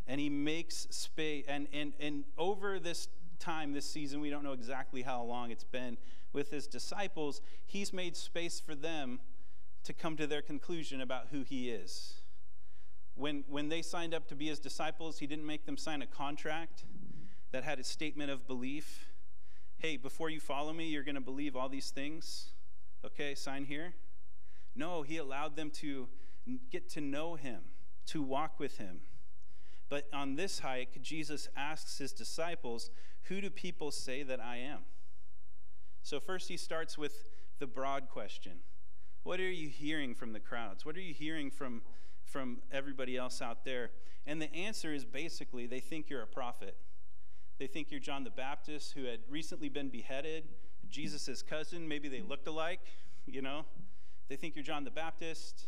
And 0.07 0.21
he 0.21 0.31
makes 0.31 0.87
space, 0.91 1.45
and, 1.49 1.69
and, 1.73 1.93
and 2.01 2.25
over 2.39 2.79
this 2.79 3.09
time, 3.39 3.73
this 3.73 3.89
season, 3.89 4.21
we 4.21 4.31
don't 4.31 4.45
know 4.45 4.53
exactly 4.53 5.03
how 5.03 5.23
long 5.23 5.51
it's 5.51 5.65
been 5.65 5.97
with 6.33 6.51
his 6.51 6.67
disciples, 6.67 7.41
he's 7.67 7.93
made 7.93 8.17
space 8.17 8.61
for 8.61 8.75
them 8.75 9.21
to 9.83 9.93
come 9.93 10.17
to 10.17 10.27
their 10.27 10.43
conclusion 10.43 11.01
about 11.01 11.29
who 11.31 11.43
he 11.43 11.71
is. 11.71 12.23
When, 13.15 13.45
when 13.49 13.69
they 13.69 13.83
signed 13.83 14.15
up 14.15 14.29
to 14.29 14.37
be 14.37 14.47
his 14.47 14.61
disciples, 14.61 15.19
he 15.19 15.27
didn't 15.27 15.47
make 15.47 15.67
them 15.67 15.77
sign 15.77 16.03
a 16.03 16.07
contract 16.07 16.85
that 17.51 17.65
had 17.65 17.79
a 17.79 17.85
statement 17.85 18.31
of 18.31 18.47
belief. 18.47 19.10
Hey, 19.81 19.97
before 19.97 20.29
you 20.29 20.41
follow 20.41 20.75
me, 20.75 20.89
you're 20.89 21.03
going 21.03 21.15
to 21.15 21.23
believe 21.23 21.57
all 21.57 21.71
these 21.71 21.89
things. 21.89 22.51
Okay, 23.03 23.35
sign 23.35 23.65
here. 23.65 23.95
No, 24.77 25.01
he 25.01 25.17
allowed 25.17 25.57
them 25.57 25.71
to 25.77 26.07
get 26.71 26.91
to 26.91 27.01
know 27.01 27.37
him, 27.37 27.63
to 28.09 28.21
walk 28.21 28.61
with 28.61 28.77
him. 28.77 29.01
But 29.89 30.07
on 30.13 30.37
this 30.37 30.59
hike, 30.59 31.01
Jesus 31.01 31.49
asks 31.57 31.97
his 31.97 32.13
disciples, 32.13 32.91
Who 33.25 33.41
do 33.41 33.49
people 33.49 33.91
say 33.91 34.23
that 34.23 34.39
I 34.39 34.59
am? 34.59 34.81
So, 36.03 36.21
first, 36.21 36.51
he 36.51 36.59
starts 36.59 36.99
with 36.99 37.31
the 37.59 37.67
broad 37.67 38.11
question 38.11 38.59
What 39.23 39.41
are 39.41 39.51
you 39.51 39.71
hearing 39.71 40.15
from 40.15 40.35
the 40.35 40.41
crowds? 40.41 40.85
What 40.85 40.95
are 40.97 41.01
you 41.01 41.15
hearing 41.15 41.51
from 41.51 41.81
from 42.23 42.59
everybody 42.71 43.17
else 43.17 43.41
out 43.41 43.65
there? 43.65 43.93
And 44.27 44.43
the 44.43 44.55
answer 44.55 44.93
is 44.93 45.07
basically 45.07 45.67
they 45.67 45.81
think 45.81 46.11
you're 46.11 46.21
a 46.21 46.27
prophet. 46.27 46.77
They 47.61 47.67
think 47.67 47.91
you're 47.91 48.01
John 48.01 48.25
the 48.25 48.31
Baptist 48.31 48.95
who 48.95 49.05
had 49.05 49.21
recently 49.29 49.69
been 49.69 49.91
beheaded, 49.91 50.45
Jesus' 50.89 51.43
cousin. 51.43 51.87
Maybe 51.87 52.09
they 52.09 52.23
looked 52.23 52.49
alike, 52.49 52.81
you 53.27 53.43
know? 53.43 53.67
They 54.31 54.37
think 54.37 54.57
you're 54.57 54.65
John 54.65 54.83
the 54.83 54.91
Baptist. 54.91 55.67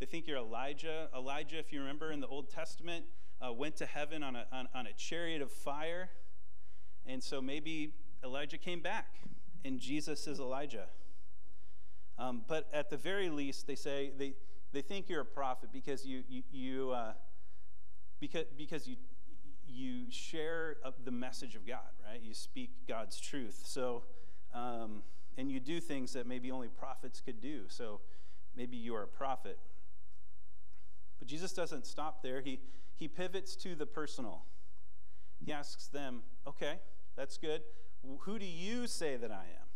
They 0.00 0.06
think 0.06 0.26
you're 0.26 0.38
Elijah. 0.38 1.10
Elijah, 1.14 1.58
if 1.58 1.70
you 1.70 1.80
remember 1.80 2.12
in 2.12 2.20
the 2.20 2.26
Old 2.26 2.48
Testament, 2.48 3.04
uh, 3.46 3.52
went 3.52 3.76
to 3.76 3.84
heaven 3.84 4.22
on 4.22 4.36
a, 4.36 4.46
on, 4.50 4.68
on 4.74 4.86
a 4.86 4.92
chariot 4.94 5.42
of 5.42 5.52
fire. 5.52 6.08
And 7.04 7.22
so 7.22 7.42
maybe 7.42 7.92
Elijah 8.24 8.56
came 8.56 8.80
back, 8.80 9.18
and 9.66 9.78
Jesus 9.78 10.26
is 10.26 10.40
Elijah. 10.40 10.86
Um, 12.18 12.40
but 12.48 12.70
at 12.72 12.88
the 12.88 12.96
very 12.96 13.28
least, 13.28 13.66
they 13.66 13.74
say 13.74 14.12
they, 14.16 14.32
they 14.72 14.80
think 14.80 15.10
you're 15.10 15.20
a 15.20 15.26
prophet 15.26 15.68
because 15.74 16.06
you, 16.06 16.22
you, 16.26 16.42
you 16.50 16.90
uh, 16.92 17.12
because, 18.18 18.46
because 18.56 18.88
you, 18.88 18.96
you 19.68 20.10
share 20.10 20.76
the 21.04 21.10
message 21.10 21.54
of 21.54 21.66
God, 21.66 21.78
right? 22.06 22.20
You 22.22 22.34
speak 22.34 22.70
God's 22.88 23.20
truth. 23.20 23.62
So, 23.64 24.04
um, 24.54 25.02
and 25.36 25.50
you 25.50 25.60
do 25.60 25.80
things 25.80 26.12
that 26.14 26.26
maybe 26.26 26.50
only 26.50 26.68
prophets 26.68 27.20
could 27.20 27.40
do. 27.40 27.62
So 27.68 28.00
maybe 28.56 28.76
you 28.76 28.94
are 28.94 29.02
a 29.02 29.08
prophet. 29.08 29.58
But 31.18 31.28
Jesus 31.28 31.52
doesn't 31.52 31.86
stop 31.86 32.22
there. 32.22 32.40
He, 32.40 32.60
he 32.94 33.08
pivots 33.08 33.56
to 33.56 33.74
the 33.74 33.86
personal. 33.86 34.42
He 35.44 35.52
asks 35.52 35.86
them, 35.86 36.22
okay, 36.46 36.80
that's 37.16 37.38
good. 37.38 37.62
Who 38.20 38.38
do 38.38 38.46
you 38.46 38.86
say 38.86 39.16
that 39.16 39.30
I 39.30 39.44
am? 39.44 39.68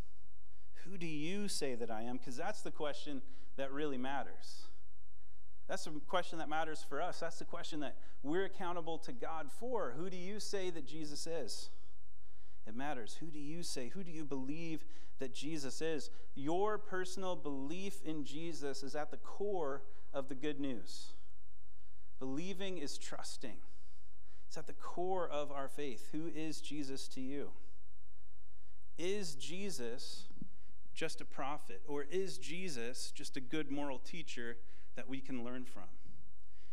Who 0.84 0.98
do 0.98 1.06
you 1.06 1.48
say 1.48 1.74
that 1.74 1.90
I 1.90 2.02
am? 2.02 2.16
Because 2.16 2.36
that's 2.36 2.62
the 2.62 2.70
question 2.70 3.22
that 3.56 3.72
really 3.72 3.98
matters. 3.98 4.68
That's 5.72 5.84
the 5.84 5.92
question 6.06 6.38
that 6.40 6.50
matters 6.50 6.84
for 6.86 7.00
us. 7.00 7.20
That's 7.20 7.38
the 7.38 7.46
question 7.46 7.80
that 7.80 7.96
we're 8.22 8.44
accountable 8.44 8.98
to 8.98 9.12
God 9.12 9.50
for. 9.50 9.94
Who 9.96 10.10
do 10.10 10.18
you 10.18 10.38
say 10.38 10.68
that 10.68 10.86
Jesus 10.86 11.26
is? 11.26 11.70
It 12.66 12.76
matters. 12.76 13.16
Who 13.20 13.28
do 13.28 13.38
you 13.38 13.62
say? 13.62 13.88
Who 13.88 14.04
do 14.04 14.10
you 14.10 14.26
believe 14.26 14.84
that 15.18 15.32
Jesus 15.32 15.80
is? 15.80 16.10
Your 16.34 16.76
personal 16.76 17.36
belief 17.36 18.02
in 18.04 18.22
Jesus 18.22 18.82
is 18.82 18.94
at 18.94 19.10
the 19.10 19.16
core 19.16 19.80
of 20.12 20.28
the 20.28 20.34
good 20.34 20.60
news. 20.60 21.14
Believing 22.18 22.76
is 22.76 22.98
trusting, 22.98 23.56
it's 24.46 24.58
at 24.58 24.66
the 24.66 24.74
core 24.74 25.26
of 25.26 25.50
our 25.50 25.68
faith. 25.68 26.10
Who 26.12 26.30
is 26.36 26.60
Jesus 26.60 27.08
to 27.08 27.22
you? 27.22 27.48
Is 28.98 29.36
Jesus 29.36 30.24
just 30.94 31.22
a 31.22 31.24
prophet, 31.24 31.80
or 31.88 32.02
is 32.02 32.36
Jesus 32.36 33.10
just 33.10 33.38
a 33.38 33.40
good 33.40 33.70
moral 33.70 33.98
teacher 33.98 34.58
that 34.96 35.08
we 35.08 35.20
can 35.20 35.44
learn 35.44 35.64
from. 35.64 35.84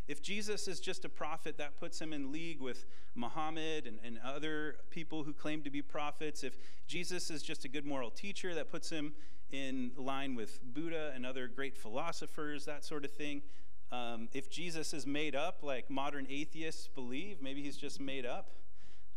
If 0.07 0.23
Jesus 0.23 0.67
is 0.67 0.79
just 0.79 1.05
a 1.05 1.09
prophet, 1.09 1.57
that 1.59 1.79
puts 1.79 2.01
him 2.01 2.13
in 2.13 2.31
league 2.31 2.59
with 2.59 2.85
Muhammad 3.13 3.85
and, 3.85 3.99
and 4.03 4.17
other 4.25 4.77
people 4.89 5.23
who 5.23 5.33
claim 5.33 5.61
to 5.61 5.69
be 5.69 5.83
prophets. 5.83 6.43
If 6.43 6.57
Jesus 6.87 7.29
is 7.29 7.43
just 7.43 7.63
a 7.63 7.67
good 7.67 7.85
moral 7.85 8.09
teacher, 8.09 8.55
that 8.55 8.71
puts 8.71 8.89
him 8.89 9.13
in 9.51 9.91
line 9.95 10.33
with 10.33 10.59
Buddha 10.63 11.11
and 11.13 11.27
other 11.27 11.47
great 11.47 11.77
philosophers, 11.77 12.65
that 12.65 12.83
sort 12.83 13.05
of 13.05 13.11
thing. 13.11 13.43
Um, 13.91 14.29
if 14.33 14.49
Jesus 14.49 14.95
is 14.95 15.05
made 15.05 15.35
up, 15.35 15.59
like 15.61 15.91
modern 15.91 16.25
atheists 16.27 16.87
believe, 16.87 17.39
maybe 17.39 17.61
he's 17.61 17.77
just 17.77 17.99
made 17.99 18.25
up. 18.25 18.49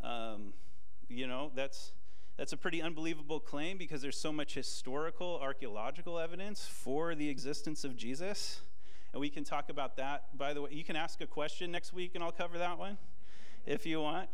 Um, 0.02 0.52
you 1.09 1.26
know, 1.26 1.50
that's 1.54 1.92
that's 2.37 2.52
a 2.52 2.56
pretty 2.56 2.80
unbelievable 2.80 3.40
claim 3.40 3.76
because 3.76 4.00
there's 4.00 4.18
so 4.18 4.32
much 4.32 4.54
historical, 4.54 5.38
archaeological 5.40 6.18
evidence 6.18 6.66
for 6.66 7.14
the 7.14 7.28
existence 7.28 7.85
of 7.85 7.97
Jesus. 7.97 8.61
And 9.12 9.21
we 9.21 9.28
can 9.28 9.45
talk 9.45 9.69
about 9.69 9.97
that. 9.97 10.37
By 10.37 10.54
the 10.54 10.62
way, 10.62 10.71
you 10.73 10.85
can 10.85 10.97
ask 10.97 11.21
a 11.21 11.26
question 11.26 11.71
next 11.71 11.92
week 11.92 12.12
and 12.14 12.25
I'll 12.25 12.33
cover 12.33 12.59
that 12.59 12.78
one 12.78 12.99
if 13.66 13.87
you 13.87 14.00
want. 14.00 14.28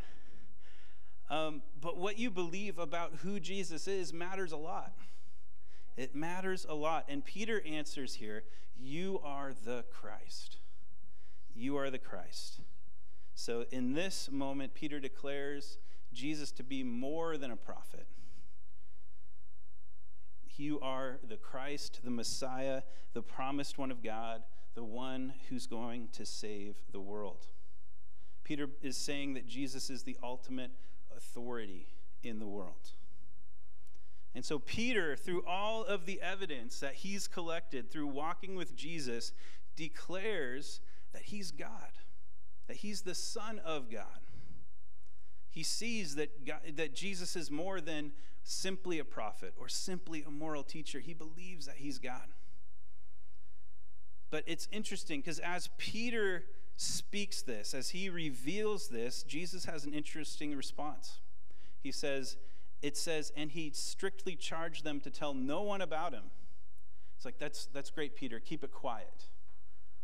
Um, 1.31 1.63
but 1.81 1.99
what 1.99 2.19
you 2.19 2.31
believe 2.31 2.79
about 2.79 3.17
who 3.23 3.39
Jesus 3.39 3.87
is 3.87 4.13
matters 4.13 4.53
a 4.53 4.57
lot. 4.57 4.93
It 5.97 6.15
matters 6.15 6.65
a 6.69 6.75
lot. 6.75 7.07
And 7.09 7.25
Peter 7.25 7.63
answers 7.67 8.15
here 8.15 8.45
You 8.79 9.21
are 9.25 9.53
the 9.65 9.85
Christ. 9.93 10.59
You 11.55 11.77
are 11.77 11.91
the 11.91 11.99
Christ. 11.99 12.61
So 13.35 13.67
in 13.71 13.93
this 13.93 14.31
moment, 14.31 14.75
Peter 14.75 15.01
declares 15.01 15.79
Jesus 16.13 16.51
to 16.53 16.63
be 16.63 16.83
more 16.83 17.37
than 17.37 17.51
a 17.51 17.57
prophet. 17.57 18.07
You 20.57 20.81
are 20.81 21.19
the 21.23 21.37
Christ, 21.37 22.01
the 22.03 22.11
Messiah, 22.11 22.83
the 23.13 23.23
promised 23.23 23.79
one 23.79 23.93
of 23.93 24.03
God, 24.03 24.43
the 24.79 24.85
one 24.85 25.33
who's 25.49 25.67
going 25.67 26.07
to 26.13 26.25
save 26.25 26.77
the 26.93 27.01
world. 27.01 27.49
Peter 28.45 28.69
is 28.81 28.97
saying 28.97 29.35
that 29.35 29.45
Jesus 29.45 29.91
is 29.91 30.05
the 30.05 30.17
ultimate 30.23 30.71
authority 31.17 31.89
in 32.23 32.39
the 32.39 32.47
world. 32.47 32.93
And 34.37 34.45
so, 34.45 34.61
Peter, 34.61 35.17
through 35.17 35.43
all 35.49 35.85
of 35.85 36.07
the 36.07 36.23
evidence 36.23 36.79
that 36.79 36.95
he's 36.95 37.27
collected 37.27 37.91
through 37.91 38.07
walking 38.07 38.55
with 38.55 38.77
Jesus, 38.77 39.33
declares 39.75 40.79
that 41.13 41.23
he's 41.23 41.51
God, 41.51 41.91
that 42.69 42.77
he's 42.77 43.03
the 43.03 43.17
Son 43.17 43.61
of 43.65 43.91
God. 43.91 44.21
He 45.51 45.65
sees 45.65 46.15
that, 46.15 46.47
God, 46.47 46.61
that 46.77 46.95
Jesus 46.95 47.35
is 47.35 47.51
more 47.51 47.81
than 47.81 48.13
simply 48.45 49.01
a 49.01 49.05
prophet 49.05 49.55
or 49.57 49.69
simply 49.69 50.23
a 50.25 50.31
moral 50.31 50.63
teacher. 50.63 51.01
He 51.01 51.15
believes 51.15 51.67
that 51.67 51.79
he's 51.79 51.99
God. 51.99 52.29
But 54.31 54.45
it's 54.47 54.69
interesting 54.71 55.21
because 55.21 55.39
as 55.39 55.71
Peter 55.79 56.45
speaks 56.77 57.43
this, 57.43 57.75
as 57.75 57.91
he 57.91 58.09
reveals 58.09 58.89
this, 58.89 59.23
Jesus 59.23 59.65
has 59.65 59.85
an 59.85 59.93
interesting 59.93 60.55
response. 60.57 61.19
He 61.83 61.91
says, 61.93 62.37
it 62.83 62.97
says, 62.97 63.33
and 63.37 63.51
he 63.51 63.71
strictly 63.75 64.37
charged 64.37 64.85
them 64.85 65.01
to 65.01 65.11
tell 65.11 65.35
no 65.35 65.63
one 65.63 65.81
about 65.81 66.13
him. 66.13 66.25
It's 67.17 67.25
like, 67.25 67.39
that's, 67.39 67.67
that's 67.67 67.91
great, 67.91 68.15
Peter. 68.15 68.39
Keep 68.39 68.63
it 68.63 68.71
quiet. 68.71 69.25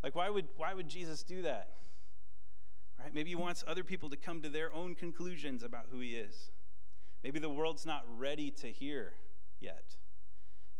Like, 0.02 0.16
why 0.16 0.28
would, 0.31 0.49
why 0.57 0.75
would 0.75 0.88
Jesus 0.88 1.23
do 1.23 1.43
that? 1.43 1.69
Right? 2.99 3.14
Maybe 3.14 3.31
he 3.31 3.37
wants 3.37 3.62
other 3.66 3.85
people 3.85 4.11
to 4.11 4.16
come 4.16 4.43
to 4.43 4.49
their 4.49 4.73
own 4.75 4.95
conclusions 4.95 5.62
about 5.62 5.87
who 5.93 6.00
he 6.00 6.16
is. 6.16 6.50
Maybe 7.23 7.38
the 7.38 7.49
world's 7.49 7.87
not 7.87 8.04
ready 8.19 8.50
to 8.50 8.66
hear 8.66 9.12
yet. 9.61 9.97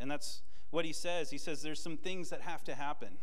And 0.00 0.10
that's 0.10 0.42
what 0.74 0.84
he 0.84 0.92
says. 0.92 1.30
He 1.30 1.38
says 1.38 1.62
there's 1.62 1.80
some 1.80 1.96
things 1.96 2.30
that 2.30 2.40
have 2.40 2.64
to 2.64 2.74
happen 2.74 3.18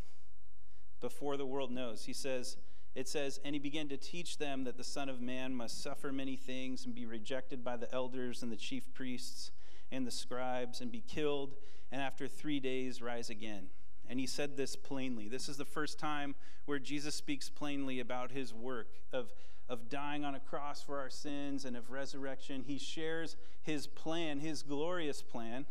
before 1.02 1.36
the 1.36 1.46
world 1.46 1.70
knows. 1.70 2.06
He 2.06 2.14
says, 2.14 2.56
it 2.96 3.10
says, 3.10 3.42
And 3.44 3.54
he 3.54 3.60
began 3.60 3.90
to 3.90 3.98
teach 3.98 4.38
them 4.38 4.64
that 4.64 4.78
the 4.78 4.86
Son 4.86 5.10
of 5.10 5.20
Man 5.20 5.54
must 5.54 5.84
suffer 5.84 6.14
many 6.14 6.38
things 6.38 6.86
and 6.86 6.96
be 6.96 7.06
rejected 7.06 7.62
by 7.62 7.76
the 7.76 7.94
elders 7.94 8.42
and 8.42 8.54
the 8.54 8.56
chief 8.58 8.94
priests 8.94 9.52
and 9.92 10.08
the 10.08 10.12
scribes 10.12 10.80
and 10.80 10.94
be 10.94 11.04
killed, 11.06 11.56
and 11.92 12.02
after 12.02 12.26
three 12.26 12.62
days 12.62 13.02
rise 13.02 13.30
again. 13.30 13.68
And 14.08 14.18
he 14.18 14.28
said 14.28 14.56
this 14.56 14.78
plainly. 14.78 15.28
This 15.28 15.50
is 15.50 15.58
the 15.58 15.66
first 15.66 16.00
time 16.00 16.36
where 16.66 16.80
Jesus 16.80 17.16
speaks 17.16 17.50
plainly 17.50 18.00
about 18.00 18.32
his 18.32 18.54
work 18.54 18.88
of, 19.12 19.34
of 19.68 19.90
dying 19.90 20.24
on 20.24 20.36
a 20.36 20.40
cross 20.40 20.82
for 20.82 21.00
our 21.00 21.10
sins 21.10 21.66
and 21.66 21.76
of 21.76 21.92
resurrection. 21.92 22.64
He 22.66 22.78
shares 22.78 23.36
his 23.62 23.88
plan, 23.88 24.40
his 24.40 24.64
glorious 24.64 25.22
plan, 25.22 25.66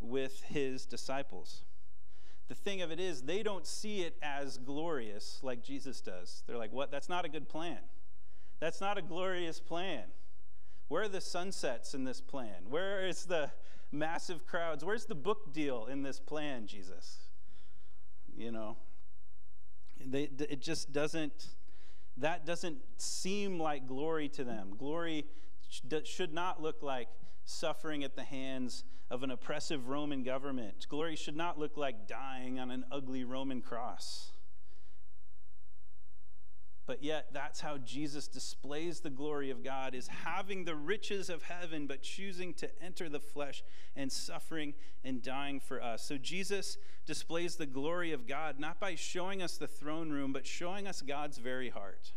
with 0.00 0.42
his 0.42 0.86
disciples 0.86 1.62
the 2.48 2.54
thing 2.54 2.82
of 2.82 2.92
it 2.92 3.00
is, 3.00 3.22
they 3.22 3.42
don't 3.42 3.66
see 3.66 4.02
it 4.02 4.16
as 4.22 4.58
glorious 4.58 5.40
like 5.42 5.62
Jesus 5.62 6.00
does. 6.00 6.44
They're 6.46 6.56
like, 6.56 6.72
what? 6.72 6.90
That's 6.90 7.08
not 7.08 7.24
a 7.24 7.28
good 7.28 7.48
plan. 7.48 7.78
That's 8.60 8.80
not 8.80 8.98
a 8.98 9.02
glorious 9.02 9.58
plan. 9.58 10.04
Where 10.88 11.02
are 11.02 11.08
the 11.08 11.20
sunsets 11.20 11.94
in 11.94 12.04
this 12.04 12.20
plan? 12.20 12.68
Where 12.68 13.06
is 13.06 13.24
the 13.24 13.50
massive 13.90 14.46
crowds? 14.46 14.84
Where's 14.84 15.06
the 15.06 15.16
book 15.16 15.52
deal 15.52 15.86
in 15.86 16.02
this 16.02 16.20
plan, 16.20 16.68
Jesus? 16.68 17.18
You 18.36 18.52
know, 18.52 18.76
they, 20.04 20.30
it 20.38 20.60
just 20.60 20.92
doesn't, 20.92 21.48
that 22.16 22.46
doesn't 22.46 22.78
seem 22.96 23.58
like 23.58 23.88
glory 23.88 24.28
to 24.30 24.44
them. 24.44 24.74
Glory 24.78 25.26
should 26.04 26.32
not 26.32 26.62
look 26.62 26.80
like 26.80 27.08
suffering 27.44 28.04
at 28.04 28.14
the 28.14 28.22
hands 28.22 28.84
of 29.10 29.22
an 29.22 29.30
oppressive 29.30 29.88
Roman 29.88 30.22
government. 30.22 30.86
Glory 30.88 31.16
should 31.16 31.36
not 31.36 31.58
look 31.58 31.76
like 31.76 32.08
dying 32.08 32.58
on 32.58 32.70
an 32.70 32.84
ugly 32.90 33.24
Roman 33.24 33.60
cross. 33.60 34.32
But 36.86 37.02
yet, 37.02 37.26
that's 37.32 37.60
how 37.60 37.78
Jesus 37.78 38.28
displays 38.28 39.00
the 39.00 39.10
glory 39.10 39.50
of 39.50 39.64
God 39.64 39.92
is 39.92 40.06
having 40.06 40.64
the 40.64 40.76
riches 40.76 41.28
of 41.28 41.42
heaven, 41.42 41.88
but 41.88 42.02
choosing 42.02 42.54
to 42.54 42.70
enter 42.80 43.08
the 43.08 43.18
flesh 43.18 43.64
and 43.96 44.10
suffering 44.10 44.72
and 45.04 45.20
dying 45.20 45.58
for 45.58 45.82
us. 45.82 46.04
So, 46.04 46.16
Jesus 46.16 46.78
displays 47.04 47.56
the 47.56 47.66
glory 47.66 48.12
of 48.12 48.28
God 48.28 48.60
not 48.60 48.78
by 48.78 48.94
showing 48.94 49.42
us 49.42 49.56
the 49.56 49.66
throne 49.66 50.10
room, 50.10 50.32
but 50.32 50.46
showing 50.46 50.86
us 50.86 51.02
God's 51.02 51.38
very 51.38 51.70
heart, 51.70 52.12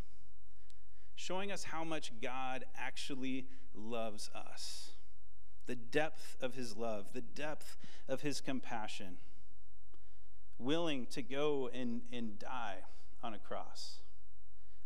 showing 1.16 1.52
us 1.52 1.64
how 1.64 1.84
much 1.84 2.12
God 2.22 2.64
actually 2.78 3.48
loves 3.74 4.30
us 4.36 4.92
the 5.70 5.76
depth 5.76 6.36
of 6.42 6.56
his 6.56 6.76
love, 6.76 7.14
the 7.14 7.22
depth 7.22 7.78
of 8.08 8.22
his 8.22 8.42
compassion, 8.42 9.18
willing 10.58 11.06
to 11.06 11.22
go 11.22 11.70
and, 11.72 12.02
and 12.12 12.40
die 12.40 12.78
on 13.22 13.36
a 13.36 13.38
cross. 13.38 14.00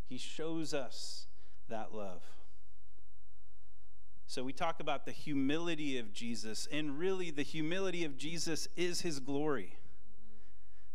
He 0.09 0.17
shows 0.17 0.73
us 0.73 1.27
that 1.69 1.95
love. 1.95 2.21
So 4.27 4.43
we 4.43 4.51
talk 4.51 4.81
about 4.81 5.05
the 5.05 5.13
humility 5.13 5.97
of 5.97 6.11
Jesus, 6.11 6.67
and 6.69 6.99
really 6.99 7.31
the 7.31 7.43
humility 7.43 8.03
of 8.03 8.17
Jesus 8.17 8.67
is 8.75 8.99
his 8.99 9.21
glory. 9.21 9.77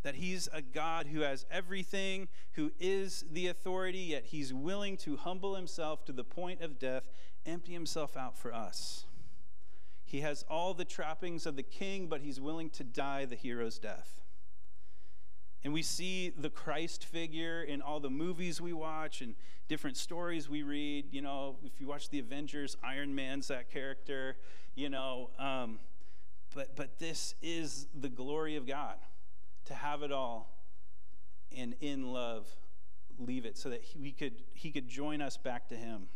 That 0.02 0.16
he's 0.16 0.50
a 0.52 0.60
God 0.60 1.06
who 1.06 1.20
has 1.20 1.46
everything, 1.50 2.28
who 2.52 2.72
is 2.78 3.24
the 3.32 3.46
authority, 3.46 4.00
yet 4.10 4.26
he's 4.26 4.52
willing 4.52 4.98
to 4.98 5.16
humble 5.16 5.54
himself 5.54 6.04
to 6.04 6.12
the 6.12 6.24
point 6.24 6.60
of 6.60 6.78
death, 6.78 7.08
empty 7.46 7.72
himself 7.72 8.18
out 8.18 8.36
for 8.36 8.52
us. 8.52 9.06
He 10.08 10.22
has 10.22 10.42
all 10.48 10.72
the 10.72 10.86
trappings 10.86 11.44
of 11.44 11.56
the 11.56 11.62
king, 11.62 12.06
but 12.06 12.22
he's 12.22 12.40
willing 12.40 12.70
to 12.70 12.82
die 12.82 13.26
the 13.26 13.36
hero's 13.36 13.78
death. 13.78 14.22
And 15.62 15.74
we 15.74 15.82
see 15.82 16.30
the 16.30 16.48
Christ 16.48 17.04
figure 17.04 17.62
in 17.62 17.82
all 17.82 18.00
the 18.00 18.08
movies 18.08 18.58
we 18.58 18.72
watch 18.72 19.20
and 19.20 19.34
different 19.68 19.98
stories 19.98 20.48
we 20.48 20.62
read. 20.62 21.08
You 21.10 21.20
know, 21.20 21.56
if 21.62 21.78
you 21.78 21.86
watch 21.86 22.08
the 22.08 22.20
Avengers, 22.20 22.74
Iron 22.82 23.14
Man's 23.14 23.48
that 23.48 23.70
character, 23.70 24.38
you 24.74 24.88
know. 24.88 25.28
Um, 25.38 25.78
but, 26.54 26.74
but 26.74 26.98
this 26.98 27.34
is 27.42 27.86
the 27.94 28.08
glory 28.08 28.56
of 28.56 28.66
God 28.66 28.96
to 29.66 29.74
have 29.74 30.02
it 30.02 30.10
all 30.10 30.56
and 31.54 31.74
in 31.82 32.14
love 32.14 32.46
leave 33.18 33.44
it 33.44 33.58
so 33.58 33.68
that 33.68 33.82
he, 33.82 33.98
we 33.98 34.12
could, 34.12 34.42
he 34.54 34.70
could 34.70 34.88
join 34.88 35.20
us 35.20 35.36
back 35.36 35.68
to 35.68 35.76
him. 35.76 36.06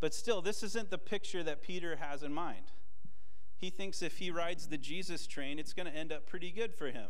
But 0.00 0.14
still, 0.14 0.40
this 0.40 0.62
isn't 0.62 0.90
the 0.90 0.98
picture 0.98 1.42
that 1.42 1.62
Peter 1.62 1.96
has 1.96 2.22
in 2.22 2.32
mind. 2.32 2.72
He 3.56 3.70
thinks 3.70 4.02
if 4.02 4.18
he 4.18 4.30
rides 4.30 4.68
the 4.68 4.78
Jesus 4.78 5.26
train, 5.26 5.58
it's 5.58 5.72
going 5.72 5.90
to 5.90 5.96
end 5.96 6.12
up 6.12 6.26
pretty 6.26 6.52
good 6.52 6.72
for 6.72 6.86
him, 6.86 7.08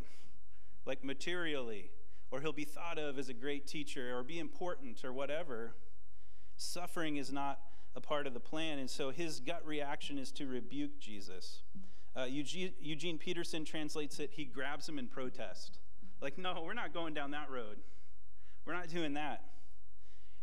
like 0.86 1.04
materially, 1.04 1.90
or 2.30 2.40
he'll 2.40 2.52
be 2.52 2.64
thought 2.64 2.98
of 2.98 3.18
as 3.18 3.28
a 3.28 3.34
great 3.34 3.66
teacher 3.66 4.16
or 4.16 4.22
be 4.22 4.38
important 4.38 5.04
or 5.04 5.12
whatever. 5.12 5.74
Suffering 6.56 7.18
is 7.18 7.30
not 7.30 7.60
a 7.94 8.00
part 8.00 8.26
of 8.26 8.32
the 8.32 8.40
plan, 8.40 8.78
and 8.78 8.88
so 8.88 9.10
his 9.10 9.40
gut 9.40 9.64
reaction 9.66 10.18
is 10.18 10.32
to 10.32 10.46
rebuke 10.46 10.98
Jesus. 10.98 11.60
Uh, 12.16 12.24
Eugene, 12.24 12.72
Eugene 12.80 13.18
Peterson 13.18 13.64
translates 13.64 14.18
it, 14.18 14.30
he 14.32 14.44
grabs 14.44 14.88
him 14.88 14.98
in 14.98 15.06
protest. 15.06 15.78
Like, 16.20 16.38
no, 16.38 16.62
we're 16.64 16.74
not 16.74 16.94
going 16.94 17.12
down 17.14 17.32
that 17.32 17.50
road. 17.50 17.78
We're 18.64 18.72
not 18.72 18.88
doing 18.88 19.14
that. 19.14 19.42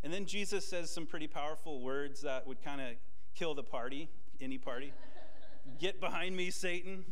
And 0.05 0.13
then 0.13 0.27
Jesus 0.27 0.67
says 0.67 0.91
some 0.91 1.07
pretty 1.07 1.25
powerful 1.25 1.81
words 1.81 2.21
that 2.21 2.45
would 2.45 2.63
kind 2.63 2.79
of 2.79 2.89
kill 3.33 3.55
the 3.55 3.63
party, 3.63 4.07
any 4.39 4.59
party. 4.59 4.93
Get 5.79 5.99
behind 5.99 6.37
me, 6.37 6.51
Satan. 6.51 7.05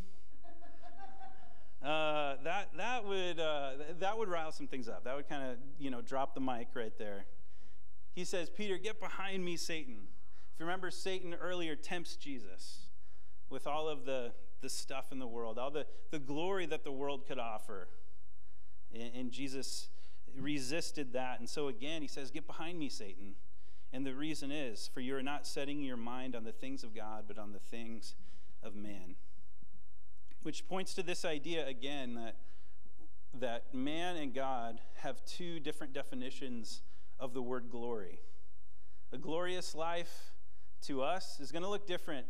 Uh, 1.83 2.35
that, 2.43 2.69
that, 2.77 3.03
would, 3.03 3.39
uh, 3.39 3.71
that 3.99 4.15
would 4.15 4.29
rile 4.29 4.51
some 4.51 4.67
things 4.67 4.87
up. 4.87 5.05
That 5.05 5.15
would 5.15 5.27
kind 5.27 5.51
of, 5.51 5.57
you 5.79 5.89
know, 5.89 6.01
drop 6.01 6.35
the 6.35 6.39
mic 6.39 6.67
right 6.75 6.95
there. 6.99 7.25
He 8.13 8.23
says, 8.25 8.51
Peter, 8.51 8.77
get 8.77 9.01
behind 9.01 9.43
me, 9.43 9.57
Satan. 9.57 9.97
If 10.53 10.59
you 10.59 10.65
remember, 10.65 10.91
Satan 10.91 11.33
earlier 11.33 11.75
tempts 11.75 12.15
Jesus 12.15 12.89
with 13.49 13.65
all 13.65 13.89
of 13.89 14.05
the, 14.05 14.33
the 14.61 14.69
stuff 14.69 15.11
in 15.11 15.17
the 15.17 15.27
world, 15.27 15.57
all 15.57 15.71
the, 15.71 15.87
the 16.11 16.19
glory 16.19 16.67
that 16.67 16.83
the 16.83 16.91
world 16.91 17.25
could 17.27 17.39
offer. 17.39 17.89
And, 18.93 19.11
and 19.15 19.31
Jesus 19.31 19.89
resisted 20.39 21.13
that. 21.13 21.39
And 21.39 21.49
so 21.49 21.67
again, 21.67 22.01
he 22.01 22.07
says, 22.07 22.31
Get 22.31 22.47
behind 22.47 22.79
me, 22.79 22.89
Satan. 22.89 23.35
And 23.91 24.05
the 24.05 24.13
reason 24.13 24.51
is, 24.51 24.89
for 24.91 25.01
you 25.01 25.15
are 25.15 25.23
not 25.23 25.45
setting 25.45 25.81
your 25.83 25.97
mind 25.97 26.35
on 26.35 26.43
the 26.43 26.51
things 26.51 26.83
of 26.83 26.95
God, 26.95 27.25
but 27.27 27.37
on 27.37 27.51
the 27.51 27.59
things 27.59 28.15
of 28.63 28.75
man. 28.75 29.15
Which 30.41 30.67
points 30.67 30.95
to 30.95 31.03
this 31.03 31.23
idea 31.23 31.67
again 31.67 32.15
that, 32.15 32.35
that 33.39 33.73
man 33.73 34.15
and 34.15 34.33
God 34.33 34.81
have 34.95 35.23
two 35.25 35.59
different 35.59 35.93
definitions 35.93 36.81
of 37.19 37.33
the 37.33 37.41
word 37.41 37.69
glory. 37.69 38.19
A 39.11 39.17
glorious 39.17 39.75
life 39.75 40.33
to 40.83 41.03
us 41.03 41.39
is 41.39 41.51
going 41.51 41.63
to 41.63 41.69
look 41.69 41.85
different 41.85 42.25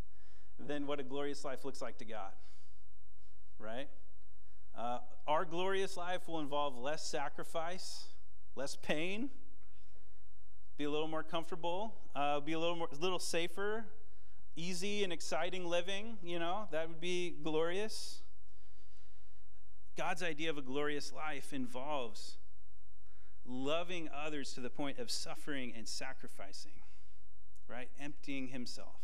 than 0.58 0.86
what 0.86 1.00
a 1.00 1.02
glorious 1.02 1.44
life 1.44 1.66
looks 1.66 1.82
like 1.82 1.98
to 1.98 2.06
God, 2.06 2.32
right? 3.58 3.88
Uh, 4.76 4.98
our 5.26 5.44
glorious 5.44 5.96
life 5.96 6.28
will 6.28 6.40
involve 6.40 6.76
less 6.76 7.06
sacrifice, 7.06 8.06
less 8.56 8.76
pain, 8.76 9.30
be 10.76 10.84
a 10.84 10.90
little 10.90 11.08
more 11.08 11.22
comfortable, 11.22 11.94
uh, 12.16 12.40
be 12.40 12.52
a 12.52 12.58
little 12.58 12.74
more, 12.74 12.88
a 12.92 13.00
little 13.00 13.20
safer, 13.20 13.84
easy 14.56 15.04
and 15.04 15.12
exciting 15.12 15.66
living. 15.66 16.18
You 16.22 16.40
know 16.40 16.68
that 16.72 16.88
would 16.88 17.00
be 17.00 17.36
glorious. 17.42 18.22
God's 19.96 20.22
idea 20.22 20.50
of 20.50 20.58
a 20.58 20.62
glorious 20.62 21.12
life 21.12 21.52
involves 21.52 22.38
loving 23.46 24.08
others 24.12 24.52
to 24.54 24.60
the 24.60 24.70
point 24.70 24.98
of 24.98 25.10
suffering 25.10 25.72
and 25.76 25.86
sacrificing, 25.86 26.72
right? 27.68 27.88
Emptying 28.00 28.48
himself, 28.48 29.00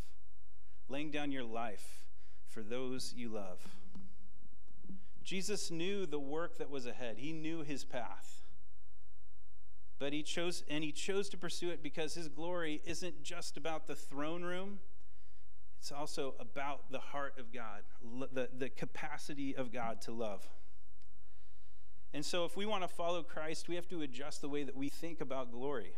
laying 0.89 1.11
down 1.11 1.31
your 1.31 1.43
life 1.43 2.07
for 2.49 2.61
those 2.61 3.13
you 3.15 3.29
love. 3.29 3.65
Jesus 5.23 5.71
knew 5.71 6.05
the 6.05 6.19
work 6.19 6.57
that 6.57 6.69
was 6.69 6.85
ahead, 6.85 7.17
he 7.17 7.31
knew 7.31 7.63
his 7.63 7.83
path. 7.83 8.41
But 9.99 10.13
he 10.13 10.23
chose, 10.23 10.63
and 10.67 10.83
he 10.83 10.91
chose 10.91 11.29
to 11.29 11.37
pursue 11.37 11.69
it 11.69 11.83
because 11.83 12.15
his 12.15 12.27
glory 12.27 12.81
isn't 12.85 13.21
just 13.21 13.55
about 13.55 13.85
the 13.87 13.95
throne 13.95 14.41
room, 14.41 14.79
it's 15.77 15.91
also 15.91 16.33
about 16.39 16.91
the 16.91 16.99
heart 16.99 17.35
of 17.37 17.51
God, 17.53 17.81
the, 18.31 18.49
the 18.55 18.69
capacity 18.69 19.55
of 19.55 19.71
God 19.71 20.01
to 20.01 20.11
love. 20.11 20.47
And 22.13 22.25
so, 22.25 22.45
if 22.45 22.57
we 22.57 22.65
want 22.65 22.83
to 22.83 22.87
follow 22.87 23.23
Christ, 23.23 23.69
we 23.69 23.75
have 23.75 23.87
to 23.89 24.01
adjust 24.01 24.41
the 24.41 24.49
way 24.49 24.63
that 24.63 24.75
we 24.75 24.89
think 24.89 25.21
about 25.21 25.51
glory 25.51 25.93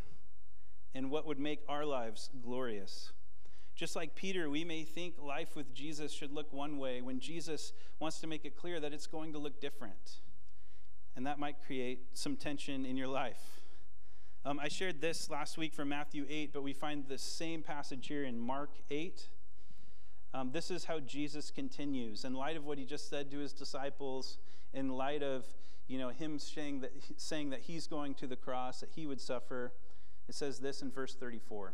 and 0.93 1.09
what 1.09 1.25
would 1.25 1.39
make 1.39 1.61
our 1.67 1.85
lives 1.85 2.29
glorious. 2.43 3.11
Just 3.75 3.95
like 3.95 4.15
Peter, 4.15 4.49
we 4.49 4.63
may 4.63 4.83
think 4.83 5.15
life 5.21 5.55
with 5.55 5.73
Jesus 5.73 6.11
should 6.11 6.31
look 6.31 6.53
one 6.53 6.77
way 6.77 7.01
when 7.01 7.19
Jesus 7.19 7.73
wants 7.99 8.19
to 8.19 8.27
make 8.27 8.45
it 8.45 8.55
clear 8.55 8.79
that 8.79 8.93
it's 8.93 9.07
going 9.07 9.33
to 9.33 9.39
look 9.39 9.59
different. 9.59 10.19
And 11.15 11.25
that 11.25 11.39
might 11.39 11.57
create 11.65 12.05
some 12.13 12.35
tension 12.35 12.85
in 12.85 12.97
your 12.97 13.07
life. 13.07 13.61
Um, 14.45 14.59
I 14.59 14.67
shared 14.67 15.01
this 15.01 15.29
last 15.29 15.57
week 15.57 15.73
from 15.73 15.89
Matthew 15.89 16.25
8, 16.29 16.53
but 16.53 16.63
we 16.63 16.73
find 16.73 17.07
the 17.07 17.17
same 17.17 17.63
passage 17.63 18.07
here 18.07 18.23
in 18.23 18.39
Mark 18.39 18.71
8. 18.91 19.27
Um, 20.33 20.51
this 20.51 20.69
is 20.69 20.85
how 20.85 20.99
Jesus 20.99 21.49
continues. 21.49 22.25
In 22.25 22.33
light 22.33 22.57
of 22.57 22.65
what 22.65 22.77
he 22.77 22.85
just 22.85 23.09
said 23.09 23.31
to 23.31 23.39
his 23.39 23.53
disciples, 23.53 24.37
in 24.73 24.89
light 24.89 25.23
of 25.23 25.45
you 25.87 25.97
know, 25.97 26.09
him 26.09 26.39
saying 26.39 26.81
that, 26.81 26.91
saying 27.17 27.49
that 27.49 27.61
he's 27.61 27.87
going 27.87 28.13
to 28.15 28.27
the 28.27 28.35
cross, 28.35 28.79
that 28.79 28.89
he 28.95 29.05
would 29.05 29.21
suffer. 29.21 29.73
It 30.27 30.35
says 30.35 30.59
this 30.59 30.81
in 30.81 30.91
verse 30.91 31.15
34. 31.15 31.73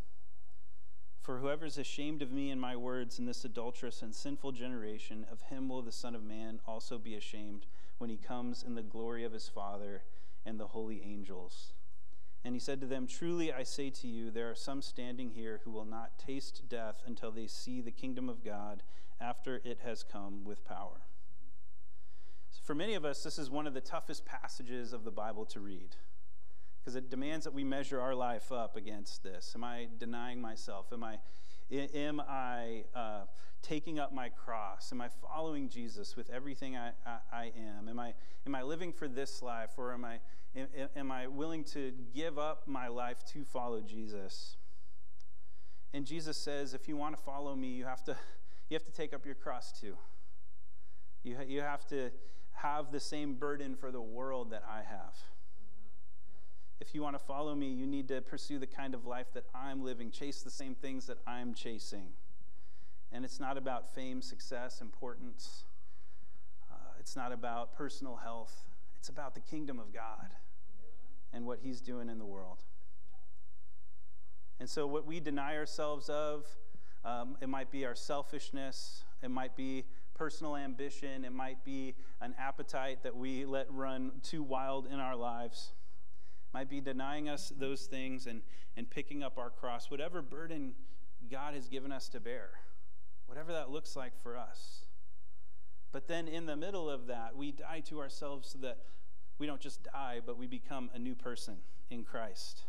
For 1.21 1.37
whoever 1.37 1.65
is 1.67 1.77
ashamed 1.77 2.23
of 2.23 2.31
me 2.31 2.49
and 2.49 2.59
my 2.59 2.75
words 2.75 3.19
in 3.19 3.25
this 3.25 3.45
adulterous 3.45 4.01
and 4.01 4.13
sinful 4.13 4.53
generation, 4.53 5.25
of 5.31 5.41
him 5.41 5.69
will 5.69 5.83
the 5.83 5.91
Son 5.91 6.15
of 6.15 6.23
Man 6.23 6.59
also 6.65 6.97
be 6.97 7.13
ashamed 7.13 7.67
when 7.99 8.09
he 8.09 8.17
comes 8.17 8.63
in 8.63 8.73
the 8.73 8.81
glory 8.81 9.23
of 9.23 9.31
his 9.31 9.47
Father 9.47 10.01
and 10.47 10.59
the 10.59 10.67
holy 10.67 11.03
angels. 11.03 11.73
And 12.43 12.55
he 12.55 12.59
said 12.59 12.81
to 12.81 12.87
them, 12.87 13.05
Truly 13.05 13.53
I 13.53 13.61
say 13.61 13.91
to 13.91 14.07
you, 14.07 14.31
there 14.31 14.49
are 14.49 14.55
some 14.55 14.81
standing 14.81 15.29
here 15.29 15.61
who 15.63 15.69
will 15.69 15.85
not 15.85 16.17
taste 16.17 16.63
death 16.67 17.03
until 17.05 17.29
they 17.29 17.45
see 17.45 17.81
the 17.81 17.91
kingdom 17.91 18.27
of 18.27 18.43
God 18.43 18.81
after 19.19 19.61
it 19.63 19.81
has 19.83 20.03
come 20.03 20.43
with 20.43 20.65
power. 20.65 21.01
So 22.49 22.61
for 22.63 22.73
many 22.73 22.95
of 22.95 23.05
us, 23.05 23.21
this 23.21 23.37
is 23.37 23.51
one 23.51 23.67
of 23.67 23.75
the 23.75 23.79
toughest 23.79 24.25
passages 24.25 24.91
of 24.91 25.03
the 25.03 25.11
Bible 25.11 25.45
to 25.45 25.59
read 25.59 25.95
because 26.81 26.95
it 26.95 27.09
demands 27.09 27.45
that 27.45 27.53
we 27.53 27.63
measure 27.63 28.01
our 28.01 28.15
life 28.15 28.51
up 28.51 28.75
against 28.75 29.23
this. 29.23 29.51
Am 29.55 29.63
I 29.63 29.87
denying 29.99 30.41
myself? 30.41 30.87
Am 30.91 31.03
I, 31.03 31.19
am 31.71 32.19
I 32.19 32.85
uh, 32.95 33.21
taking 33.61 33.99
up 33.99 34.11
my 34.11 34.29
cross? 34.29 34.91
Am 34.91 34.99
I 34.99 35.09
following 35.09 35.69
Jesus 35.69 36.15
with 36.15 36.29
everything 36.31 36.75
I, 36.75 36.89
I, 37.05 37.17
I, 37.31 37.51
am? 37.77 37.87
Am 37.87 37.99
I, 37.99 38.13
am 38.47 38.55
I 38.55 38.63
living 38.63 38.91
for 38.91 39.07
this 39.07 39.43
life, 39.43 39.71
or 39.77 39.93
am 39.93 40.03
I, 40.03 40.19
am, 40.55 40.67
am 40.95 41.11
I 41.11 41.27
willing 41.27 41.63
to 41.65 41.93
give 42.15 42.39
up 42.39 42.67
my 42.67 42.87
life 42.87 43.23
to 43.33 43.43
follow 43.43 43.81
Jesus? 43.81 44.55
And 45.93 46.05
Jesus 46.05 46.37
says, 46.37 46.73
if 46.73 46.87
you 46.87 46.97
want 46.97 47.15
to 47.15 47.21
follow 47.21 47.55
me, 47.55 47.67
you 47.67 47.85
have 47.85 48.03
to, 48.05 48.17
you 48.69 48.75
have 48.75 48.85
to 48.85 48.91
take 48.91 49.13
up 49.13 49.25
your 49.25 49.35
cross 49.35 49.71
too. 49.71 49.95
You, 51.23 51.37
you 51.47 51.61
have 51.61 51.85
to 51.89 52.09
have 52.53 52.91
the 52.91 52.99
same 52.99 53.35
burden 53.35 53.75
for 53.75 53.91
the 53.91 54.01
world 54.01 54.51
that 54.51 54.63
I 54.67 54.77
have. 54.77 55.15
If 56.81 56.95
you 56.95 57.03
want 57.03 57.15
to 57.15 57.23
follow 57.23 57.53
me, 57.53 57.67
you 57.67 57.85
need 57.85 58.07
to 58.07 58.21
pursue 58.21 58.57
the 58.57 58.65
kind 58.65 58.95
of 58.95 59.05
life 59.05 59.27
that 59.35 59.45
I'm 59.53 59.83
living, 59.83 60.09
chase 60.09 60.41
the 60.41 60.49
same 60.49 60.73
things 60.73 61.05
that 61.05 61.19
I'm 61.27 61.53
chasing. 61.53 62.07
And 63.11 63.23
it's 63.23 63.39
not 63.39 63.55
about 63.55 63.93
fame, 63.93 64.19
success, 64.19 64.81
importance. 64.81 65.65
Uh, 66.71 66.75
it's 66.99 67.15
not 67.15 67.31
about 67.31 67.75
personal 67.75 68.15
health. 68.15 68.65
It's 68.97 69.09
about 69.09 69.35
the 69.35 69.41
kingdom 69.41 69.77
of 69.77 69.93
God 69.93 70.31
and 71.31 71.45
what 71.45 71.59
He's 71.61 71.81
doing 71.81 72.09
in 72.09 72.17
the 72.17 72.25
world. 72.25 72.63
And 74.59 74.67
so, 74.67 74.87
what 74.87 75.05
we 75.05 75.19
deny 75.19 75.57
ourselves 75.57 76.09
of, 76.09 76.47
um, 77.05 77.37
it 77.41 77.49
might 77.49 77.69
be 77.69 77.85
our 77.85 77.95
selfishness, 77.95 79.03
it 79.21 79.29
might 79.29 79.55
be 79.55 79.85
personal 80.15 80.55
ambition, 80.55 81.25
it 81.25 81.33
might 81.33 81.63
be 81.63 81.93
an 82.21 82.33
appetite 82.39 83.03
that 83.03 83.15
we 83.15 83.45
let 83.45 83.71
run 83.71 84.13
too 84.23 84.41
wild 84.41 84.87
in 84.87 84.99
our 84.99 85.15
lives 85.15 85.73
might 86.53 86.69
be 86.69 86.81
denying 86.81 87.29
us 87.29 87.51
those 87.57 87.85
things 87.85 88.27
and, 88.27 88.41
and 88.75 88.89
picking 88.89 89.23
up 89.23 89.37
our 89.37 89.49
cross, 89.49 89.89
whatever 89.89 90.21
burden 90.21 90.73
God 91.29 91.53
has 91.53 91.67
given 91.67 91.91
us 91.91 92.09
to 92.09 92.19
bear, 92.19 92.49
whatever 93.27 93.53
that 93.53 93.69
looks 93.69 93.95
like 93.95 94.13
for 94.21 94.37
us. 94.37 94.85
But 95.91 96.07
then 96.07 96.27
in 96.27 96.45
the 96.45 96.55
middle 96.55 96.89
of 96.89 97.07
that, 97.07 97.35
we 97.35 97.51
die 97.51 97.81
to 97.87 97.99
ourselves 97.99 98.49
so 98.49 98.59
that 98.59 98.79
we 99.37 99.47
don't 99.47 99.61
just 99.61 99.83
die, 99.83 100.19
but 100.25 100.37
we 100.37 100.47
become 100.47 100.89
a 100.93 100.99
new 100.99 101.15
person 101.15 101.57
in 101.89 102.03
Christ. 102.03 102.63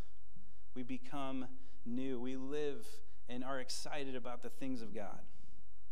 We 0.75 0.83
become 0.83 1.47
new. 1.85 2.19
We 2.19 2.37
live 2.37 2.87
and 3.29 3.45
are 3.45 3.61
excited 3.61 4.17
about 4.17 4.43
the 4.43 4.49
things 4.49 4.83
of 4.83 4.95
God. 4.95 5.21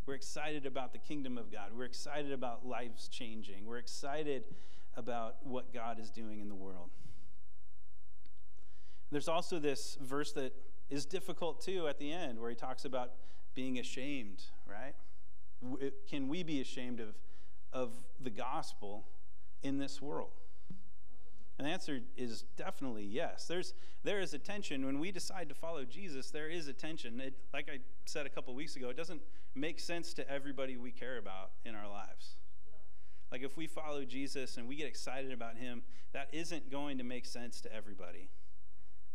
We're 0.07 0.14
excited 0.14 0.66
about 0.66 0.92
the 0.92 0.98
kingdom 0.98 1.38
of 1.38 1.53
God. 1.53 1.70
We're 1.76 1.85
excited 1.85 2.33
about 2.33 2.66
lives 2.66 3.09
changing. 3.09 3.66
We're 3.66 3.79
excited 3.79 4.44
about 4.96 5.37
what 5.44 5.72
God 5.72 6.00
is 6.00 6.11
doing 6.11 6.40
in 6.40 6.48
the 6.48 6.55
world. 6.55 6.90
There's 9.11 9.29
also 9.29 9.59
this 9.59 9.99
verse 10.01 10.33
that 10.33 10.55
is 10.88 11.05
difficult 11.05 11.61
too 11.61 11.88
at 11.88 11.99
the 11.99 12.12
end 12.12 12.38
where 12.40 12.51
he 12.51 12.57
talks 12.57 12.85
about 12.85 13.12
being 13.55 13.79
ashamed, 13.79 14.42
right? 14.66 14.94
Can 16.09 16.29
we 16.29 16.42
be 16.42 16.61
ashamed 16.61 17.01
of, 17.01 17.14
of 17.73 17.92
the 18.20 18.31
gospel 18.31 19.07
in 19.62 19.79
this 19.79 20.01
world? 20.01 20.31
And 21.59 21.66
the 21.66 21.73
answer 21.73 22.01
is 22.16 22.44
definitely 22.57 23.05
yes. 23.05 23.44
There's, 23.46 23.75
there 24.03 24.20
is 24.20 24.33
a 24.33 24.38
tension. 24.38 24.87
When 24.87 24.99
we 24.99 25.12
decide 25.12 25.51
to 25.51 25.55
follow 25.55 25.85
Jesus, 25.85 26.31
there 26.31 26.49
is 26.49 26.68
a 26.68 26.73
tension. 26.73 27.20
It, 27.20 27.35
like 27.53 27.68
I 27.68 27.81
said 28.07 28.25
a 28.25 28.31
couple 28.31 28.55
weeks 28.55 28.77
ago, 28.77 28.88
it 28.88 28.96
doesn't 28.96 29.20
make 29.55 29.79
sense 29.79 30.14
to 30.14 30.31
everybody 30.31 30.79
we 30.79 30.90
care 30.90 31.18
about 31.18 31.51
in 31.66 31.75
our 31.75 31.87
lives. 31.87 32.37
Like 33.31 33.42
if 33.42 33.59
we 33.59 33.66
follow 33.66 34.05
Jesus 34.05 34.57
and 34.57 34.66
we 34.66 34.75
get 34.75 34.87
excited 34.87 35.33
about 35.33 35.59
him, 35.59 35.83
that 36.12 36.29
isn't 36.33 36.70
going 36.70 36.96
to 36.96 37.05
make 37.05 37.27
sense 37.27 37.61
to 37.61 37.75
everybody. 37.75 38.31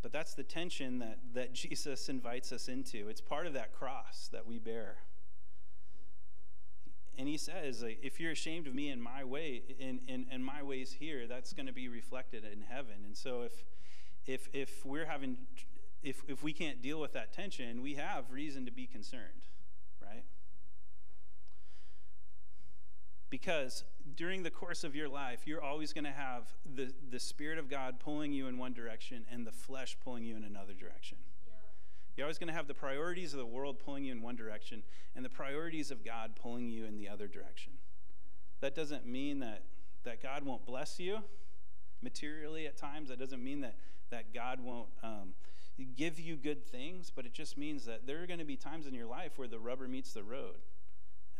But 0.05 0.11
that's 0.11 0.35
the 0.35 0.43
tension 0.43 0.99
that, 0.99 1.17
that 1.33 1.53
Jesus 1.55 2.09
invites 2.09 2.51
us 2.51 2.67
into. 2.67 3.07
It's 3.09 3.21
part 3.21 3.47
of 3.47 3.53
that 3.53 3.73
cross 3.73 4.29
that 4.31 4.45
we 4.45 4.59
bear. 4.59 4.97
And 7.17 7.27
he 7.27 7.37
says, 7.37 7.83
if 8.03 8.19
you're 8.19 8.33
ashamed 8.33 8.67
of 8.67 8.75
me 8.75 8.91
in 8.91 9.01
my 9.01 9.23
way, 9.23 9.63
in, 9.79 10.01
in, 10.07 10.27
in 10.31 10.43
my 10.43 10.61
ways 10.61 10.95
here, 10.99 11.25
that's 11.25 11.53
going 11.53 11.65
to 11.65 11.73
be 11.73 11.87
reflected 11.87 12.43
in 12.43 12.61
heaven. 12.61 12.97
And 13.03 13.17
so 13.17 13.41
if 13.41 13.65
if 14.27 14.47
if 14.53 14.85
we're 14.85 15.05
having 15.05 15.37
if 16.03 16.21
if 16.27 16.43
we 16.43 16.53
can't 16.53 16.83
deal 16.83 16.99
with 16.99 17.13
that 17.13 17.33
tension, 17.33 17.81
we 17.81 17.95
have 17.95 18.29
reason 18.29 18.63
to 18.67 18.71
be 18.71 18.85
concerned, 18.85 19.47
right? 19.99 20.23
Because 23.35 23.83
during 24.15 24.43
the 24.43 24.49
course 24.49 24.85
of 24.85 24.95
your 24.95 25.09
life, 25.09 25.41
you're 25.43 25.61
always 25.61 25.91
going 25.91 26.05
to 26.05 26.09
have 26.09 26.47
the, 26.73 26.93
the 27.11 27.19
Spirit 27.19 27.57
of 27.59 27.69
God 27.69 27.99
pulling 27.99 28.31
you 28.31 28.47
in 28.47 28.57
one 28.57 28.71
direction 28.71 29.25
and 29.29 29.45
the 29.45 29.51
flesh 29.51 29.97
pulling 30.01 30.23
you 30.23 30.37
in 30.37 30.45
another 30.45 30.71
direction. 30.71 31.17
Yeah. 31.45 31.51
You're 32.15 32.27
always 32.27 32.37
going 32.37 32.47
to 32.47 32.53
have 32.53 32.69
the 32.69 32.73
priorities 32.73 33.33
of 33.33 33.39
the 33.39 33.45
world 33.45 33.77
pulling 33.77 34.05
you 34.05 34.13
in 34.13 34.21
one 34.21 34.37
direction 34.37 34.83
and 35.17 35.25
the 35.25 35.29
priorities 35.29 35.91
of 35.91 36.05
God 36.05 36.37
pulling 36.41 36.69
you 36.69 36.85
in 36.85 36.95
the 36.95 37.09
other 37.09 37.27
direction. 37.27 37.73
That 38.61 38.73
doesn't 38.73 39.05
mean 39.05 39.39
that, 39.39 39.63
that 40.05 40.23
God 40.23 40.45
won't 40.45 40.65
bless 40.65 40.97
you 40.97 41.17
materially 42.01 42.67
at 42.67 42.77
times. 42.77 43.09
That 43.09 43.19
doesn't 43.19 43.43
mean 43.43 43.59
that, 43.59 43.75
that 44.11 44.33
God 44.33 44.61
won't 44.61 44.87
um, 45.03 45.33
give 45.97 46.21
you 46.21 46.37
good 46.37 46.63
things, 46.63 47.11
but 47.13 47.25
it 47.25 47.33
just 47.33 47.57
means 47.57 47.83
that 47.83 48.07
there 48.07 48.23
are 48.23 48.27
going 48.27 48.39
to 48.39 48.45
be 48.45 48.55
times 48.55 48.87
in 48.87 48.93
your 48.93 49.07
life 49.07 49.33
where 49.37 49.49
the 49.49 49.59
rubber 49.59 49.89
meets 49.89 50.13
the 50.13 50.23
road 50.23 50.55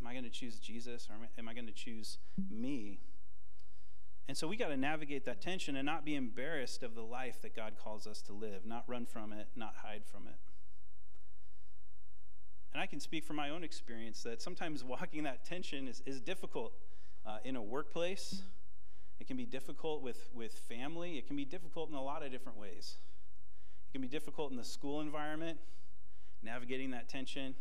Am 0.00 0.06
I 0.06 0.12
going 0.12 0.24
to 0.24 0.30
choose 0.30 0.58
Jesus 0.58 1.08
or 1.10 1.16
am 1.38 1.48
I 1.48 1.54
going 1.54 1.66
to 1.66 1.72
choose 1.72 2.18
me? 2.50 3.00
And 4.28 4.36
so 4.36 4.48
we 4.48 4.56
got 4.56 4.68
to 4.68 4.76
navigate 4.76 5.24
that 5.26 5.40
tension 5.40 5.76
and 5.76 5.86
not 5.86 6.04
be 6.04 6.16
embarrassed 6.16 6.82
of 6.82 6.94
the 6.94 7.02
life 7.02 7.40
that 7.42 7.54
God 7.54 7.74
calls 7.82 8.06
us 8.06 8.20
to 8.22 8.32
live, 8.32 8.66
not 8.66 8.84
run 8.86 9.06
from 9.06 9.32
it, 9.32 9.48
not 9.54 9.74
hide 9.82 10.02
from 10.04 10.26
it. 10.26 10.34
And 12.72 12.82
I 12.82 12.86
can 12.86 13.00
speak 13.00 13.24
from 13.24 13.36
my 13.36 13.50
own 13.50 13.64
experience 13.64 14.22
that 14.24 14.42
sometimes 14.42 14.84
walking 14.84 15.22
that 15.22 15.44
tension 15.44 15.88
is, 15.88 16.02
is 16.04 16.20
difficult 16.20 16.74
uh, 17.24 17.38
in 17.44 17.56
a 17.56 17.62
workplace. 17.62 18.42
It 19.18 19.26
can 19.26 19.36
be 19.36 19.46
difficult 19.46 20.02
with, 20.02 20.28
with 20.34 20.52
family. 20.52 21.16
It 21.16 21.26
can 21.26 21.36
be 21.36 21.44
difficult 21.44 21.88
in 21.88 21.94
a 21.94 22.02
lot 22.02 22.24
of 22.24 22.30
different 22.30 22.58
ways. 22.58 22.96
It 23.88 23.92
can 23.92 24.02
be 24.02 24.08
difficult 24.08 24.50
in 24.50 24.56
the 24.56 24.64
school 24.64 25.00
environment, 25.00 25.58
navigating 26.42 26.90
that 26.90 27.08
tension. 27.08 27.54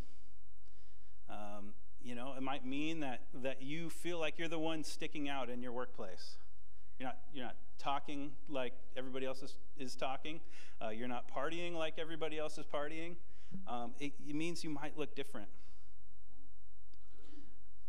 Um, 1.29 1.73
you 2.05 2.13
know, 2.13 2.33
it 2.37 2.43
might 2.43 2.63
mean 2.63 2.99
that, 2.99 3.21
that 3.33 3.63
you 3.63 3.89
feel 3.89 4.19
like 4.19 4.37
you're 4.37 4.47
the 4.47 4.59
one 4.59 4.83
sticking 4.83 5.27
out 5.27 5.49
in 5.49 5.63
your 5.63 5.71
workplace. 5.71 6.35
You're 6.99 7.09
not, 7.09 7.17
you're 7.33 7.43
not 7.43 7.55
talking 7.79 8.31
like 8.47 8.73
everybody 8.95 9.25
else 9.25 9.41
is, 9.41 9.57
is 9.79 9.95
talking. 9.95 10.39
Uh, 10.79 10.89
you're 10.89 11.07
not 11.07 11.25
partying 11.27 11.73
like 11.73 11.95
everybody 11.97 12.37
else 12.37 12.59
is 12.59 12.65
partying. 12.67 13.15
Um, 13.67 13.93
it, 13.99 14.13
it 14.29 14.35
means 14.35 14.63
you 14.63 14.69
might 14.69 14.95
look 14.97 15.15
different. 15.15 15.47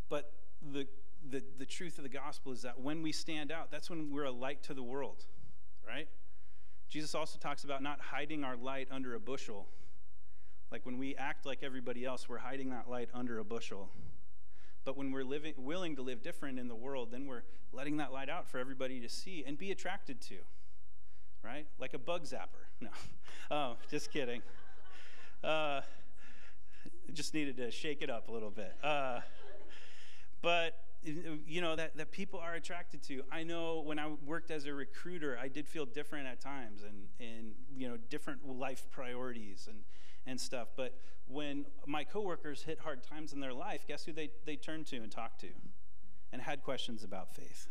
But 0.08 0.32
the, 0.72 0.86
the, 1.28 1.42
the 1.58 1.66
truth 1.66 1.98
of 1.98 2.04
the 2.04 2.08
gospel 2.08 2.52
is 2.52 2.62
that 2.62 2.80
when 2.80 3.02
we 3.02 3.12
stand 3.12 3.52
out, 3.52 3.70
that's 3.70 3.90
when 3.90 4.10
we're 4.10 4.24
a 4.24 4.32
light 4.32 4.62
to 4.64 4.74
the 4.74 4.82
world, 4.82 5.26
right? 5.86 6.08
Jesus 6.88 7.14
also 7.14 7.38
talks 7.38 7.64
about 7.64 7.82
not 7.82 8.00
hiding 8.00 8.44
our 8.44 8.56
light 8.56 8.88
under 8.90 9.14
a 9.14 9.20
bushel. 9.20 9.66
Like 10.72 10.86
when 10.86 10.96
we 10.96 11.16
act 11.16 11.44
like 11.44 11.62
everybody 11.62 12.06
else, 12.06 12.28
we're 12.30 12.38
hiding 12.38 12.70
that 12.70 12.88
light 12.88 13.10
under 13.12 13.38
a 13.40 13.44
bushel. 13.44 13.90
But 14.86 14.96
when 14.96 15.10
we're 15.10 15.24
living, 15.24 15.52
willing 15.56 15.96
to 15.96 16.02
live 16.02 16.22
different 16.22 16.60
in 16.60 16.68
the 16.68 16.74
world, 16.76 17.10
then 17.10 17.26
we're 17.26 17.42
letting 17.72 17.96
that 17.96 18.12
light 18.12 18.30
out 18.30 18.48
for 18.48 18.58
everybody 18.58 19.00
to 19.00 19.08
see 19.08 19.44
and 19.44 19.58
be 19.58 19.72
attracted 19.72 20.20
to, 20.22 20.36
right? 21.42 21.66
Like 21.80 21.92
a 21.92 21.98
bug 21.98 22.22
zapper. 22.22 22.62
No, 22.80 22.90
oh, 23.50 23.76
just 23.90 24.12
kidding. 24.12 24.42
Uh, 25.42 25.80
just 27.12 27.32
needed 27.32 27.56
to 27.56 27.70
shake 27.70 28.02
it 28.02 28.10
up 28.10 28.28
a 28.28 28.32
little 28.32 28.50
bit. 28.50 28.74
Uh, 28.84 29.20
but 30.42 30.76
you 31.02 31.60
know 31.60 31.74
that, 31.74 31.96
that 31.96 32.10
people 32.10 32.40
are 32.40 32.54
attracted 32.54 33.00
to 33.00 33.22
i 33.30 33.44
know 33.44 33.80
when 33.80 33.96
i 33.96 34.08
worked 34.24 34.50
as 34.50 34.66
a 34.66 34.74
recruiter 34.74 35.38
i 35.40 35.46
did 35.46 35.68
feel 35.68 35.86
different 35.86 36.26
at 36.26 36.40
times 36.40 36.82
and, 36.82 37.06
and 37.20 37.52
you 37.76 37.88
know 37.88 37.96
different 38.10 38.44
life 38.44 38.90
priorities 38.90 39.68
and, 39.70 39.78
and 40.26 40.40
stuff 40.40 40.68
but 40.76 40.94
when 41.28 41.64
my 41.86 42.04
coworkers 42.04 42.62
hit 42.62 42.78
hard 42.80 43.02
times 43.02 43.32
in 43.32 43.40
their 43.40 43.52
life 43.52 43.86
guess 43.86 44.04
who 44.04 44.12
they, 44.12 44.30
they 44.44 44.56
turned 44.56 44.86
to 44.86 44.96
and 44.96 45.10
talked 45.10 45.40
to 45.40 45.48
and 46.32 46.42
had 46.42 46.62
questions 46.62 47.02
about 47.04 47.34
faith 47.34 47.68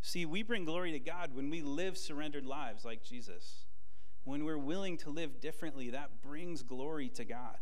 see 0.00 0.24
we 0.26 0.42
bring 0.42 0.64
glory 0.64 0.92
to 0.92 0.98
god 0.98 1.30
when 1.34 1.50
we 1.50 1.62
live 1.62 1.96
surrendered 1.96 2.46
lives 2.46 2.84
like 2.84 3.02
jesus 3.02 3.64
when 4.24 4.44
we're 4.44 4.58
willing 4.58 4.96
to 4.96 5.10
live 5.10 5.40
differently 5.40 5.90
that 5.90 6.22
brings 6.22 6.62
glory 6.62 7.08
to 7.08 7.24
god 7.24 7.58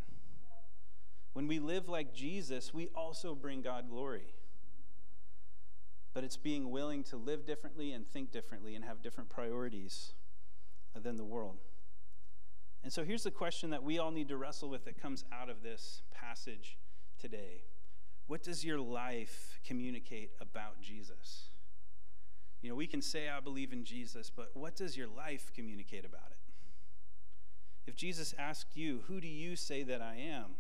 when 1.37 1.49
we 1.49 1.59
live 1.59 1.87
like 1.87 2.15
Jesus, 2.15 2.73
we 2.73 2.89
also 2.95 3.35
bring 3.35 3.61
God 3.61 3.91
glory. 3.91 4.33
But 6.15 6.25
it's 6.25 6.39
being 6.39 6.71
willing 6.71 7.05
to 7.05 7.19
live 7.19 7.45
differently 7.45 7.93
and 7.93 8.09
think 8.09 8.33
differently 8.33 8.75
and 8.75 8.83
have 8.87 9.03
different 9.03 9.29
priorities 9.29 10.15
than 10.95 11.19
the 11.19 11.27
world. 11.27 11.59
And 12.87 12.93
so 12.93 13.03
here's 13.03 13.25
the 13.25 13.33
question 13.33 13.71
that 13.71 13.83
we 13.83 13.99
all 13.99 14.13
need 14.13 14.29
to 14.29 14.37
wrestle 14.37 14.69
with 14.69 14.85
that 14.85 15.03
comes 15.03 15.25
out 15.33 15.51
of 15.51 15.65
this 15.65 16.03
passage 16.15 16.79
today 17.19 17.65
What 18.29 18.45
does 18.45 18.65
your 18.65 18.79
life 18.79 19.59
communicate 19.67 20.31
about 20.41 20.81
Jesus? 20.81 21.49
You 22.63 22.71
know, 22.71 22.77
we 22.77 22.87
can 22.87 23.03
say, 23.03 23.29
I 23.29 23.41
believe 23.41 23.73
in 23.73 23.83
Jesus, 23.83 24.31
but 24.31 24.51
what 24.55 24.77
does 24.77 24.97
your 24.97 25.09
life 25.09 25.51
communicate 25.53 26.05
about 26.05 26.31
it? 26.31 26.39
If 27.89 27.97
Jesus 27.97 28.33
asked 28.39 28.77
you, 28.77 29.01
Who 29.09 29.21
do 29.21 29.27
you 29.27 29.57
say 29.57 29.83
that 29.83 30.01
I 30.01 30.19
am? 30.19 30.55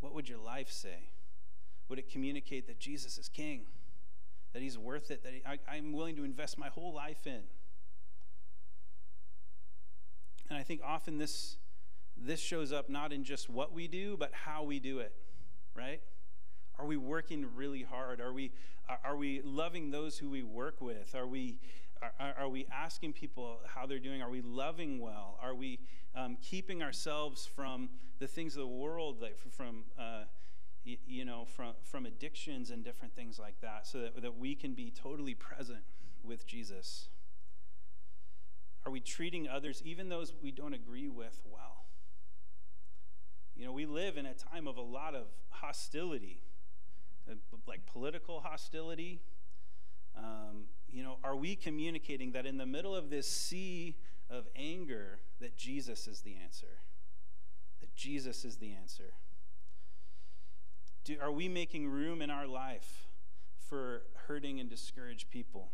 what 0.00 0.12
would 0.12 0.28
your 0.28 0.40
life 0.40 0.70
say? 0.70 1.12
Would 1.88 1.98
it 1.98 2.10
communicate 2.10 2.66
that 2.66 2.78
Jesus 2.78 3.16
is 3.16 3.30
king? 3.30 3.62
That 4.52 4.60
he's 4.60 4.76
worth 4.76 5.10
it? 5.10 5.24
That 5.24 5.32
he, 5.32 5.42
I, 5.46 5.58
I'm 5.66 5.94
willing 5.94 6.16
to 6.16 6.24
invest 6.24 6.58
my 6.58 6.68
whole 6.68 6.92
life 6.92 7.26
in? 7.26 7.40
And 10.48 10.58
I 10.58 10.62
think 10.62 10.80
often 10.84 11.18
this, 11.18 11.56
this 12.16 12.40
shows 12.40 12.72
up 12.72 12.88
not 12.88 13.12
in 13.12 13.24
just 13.24 13.48
what 13.48 13.72
we 13.72 13.88
do, 13.88 14.16
but 14.16 14.30
how 14.32 14.62
we 14.62 14.78
do 14.78 14.98
it, 14.98 15.14
right? 15.74 16.00
Are 16.78 16.86
we 16.86 16.96
working 16.96 17.46
really 17.54 17.82
hard? 17.82 18.20
Are 18.20 18.32
we, 18.32 18.52
are 19.04 19.16
we 19.16 19.40
loving 19.42 19.90
those 19.90 20.18
who 20.18 20.28
we 20.28 20.42
work 20.42 20.80
with? 20.80 21.14
Are 21.14 21.26
we, 21.26 21.58
are, 22.02 22.34
are 22.38 22.48
we 22.48 22.66
asking 22.72 23.12
people 23.12 23.58
how 23.66 23.86
they're 23.86 23.98
doing? 23.98 24.20
Are 24.22 24.30
we 24.30 24.42
loving 24.42 24.98
well? 25.00 25.38
Are 25.42 25.54
we 25.54 25.78
um, 26.14 26.36
keeping 26.42 26.82
ourselves 26.82 27.46
from 27.46 27.88
the 28.18 28.26
things 28.26 28.54
of 28.54 28.60
the 28.60 28.66
world, 28.66 29.20
like 29.20 29.36
from 29.50 29.84
uh, 29.98 30.24
y- 30.86 30.98
you 31.06 31.24
know, 31.24 31.44
from 31.44 31.74
from 31.82 32.06
addictions 32.06 32.70
and 32.70 32.84
different 32.84 33.14
things 33.14 33.38
like 33.38 33.60
that, 33.60 33.86
so 33.86 34.00
that, 34.02 34.22
that 34.22 34.38
we 34.38 34.54
can 34.54 34.74
be 34.74 34.90
totally 34.90 35.34
present 35.34 35.82
with 36.22 36.46
Jesus? 36.46 37.08
Are 38.86 38.92
we 38.92 39.00
treating 39.00 39.48
others, 39.48 39.82
even 39.84 40.08
those 40.08 40.32
we 40.42 40.50
don't 40.50 40.74
agree 40.74 41.08
with, 41.08 41.40
well? 41.50 41.84
You 43.56 43.64
know, 43.64 43.72
we 43.72 43.86
live 43.86 44.16
in 44.16 44.26
a 44.26 44.34
time 44.34 44.66
of 44.66 44.76
a 44.76 44.82
lot 44.82 45.14
of 45.14 45.26
hostility, 45.48 46.42
uh, 47.30 47.34
like 47.66 47.86
political 47.86 48.40
hostility. 48.40 49.22
Um, 50.16 50.64
you 50.90 51.02
know, 51.02 51.16
are 51.24 51.36
we 51.36 51.56
communicating 51.56 52.32
that 52.32 52.46
in 52.46 52.58
the 52.58 52.66
middle 52.66 52.94
of 52.94 53.10
this 53.10 53.30
sea 53.30 53.96
of 54.28 54.46
anger, 54.56 55.20
that 55.40 55.56
Jesus 55.56 56.06
is 56.06 56.20
the 56.20 56.36
answer? 56.42 56.80
That 57.80 57.94
Jesus 57.94 58.44
is 58.44 58.56
the 58.56 58.72
answer. 58.72 59.14
Do, 61.04 61.16
are 61.22 61.32
we 61.32 61.48
making 61.48 61.88
room 61.88 62.22
in 62.22 62.30
our 62.30 62.46
life 62.46 63.08
for 63.68 64.02
hurting 64.26 64.60
and 64.60 64.68
discouraged 64.68 65.30
people? 65.30 65.70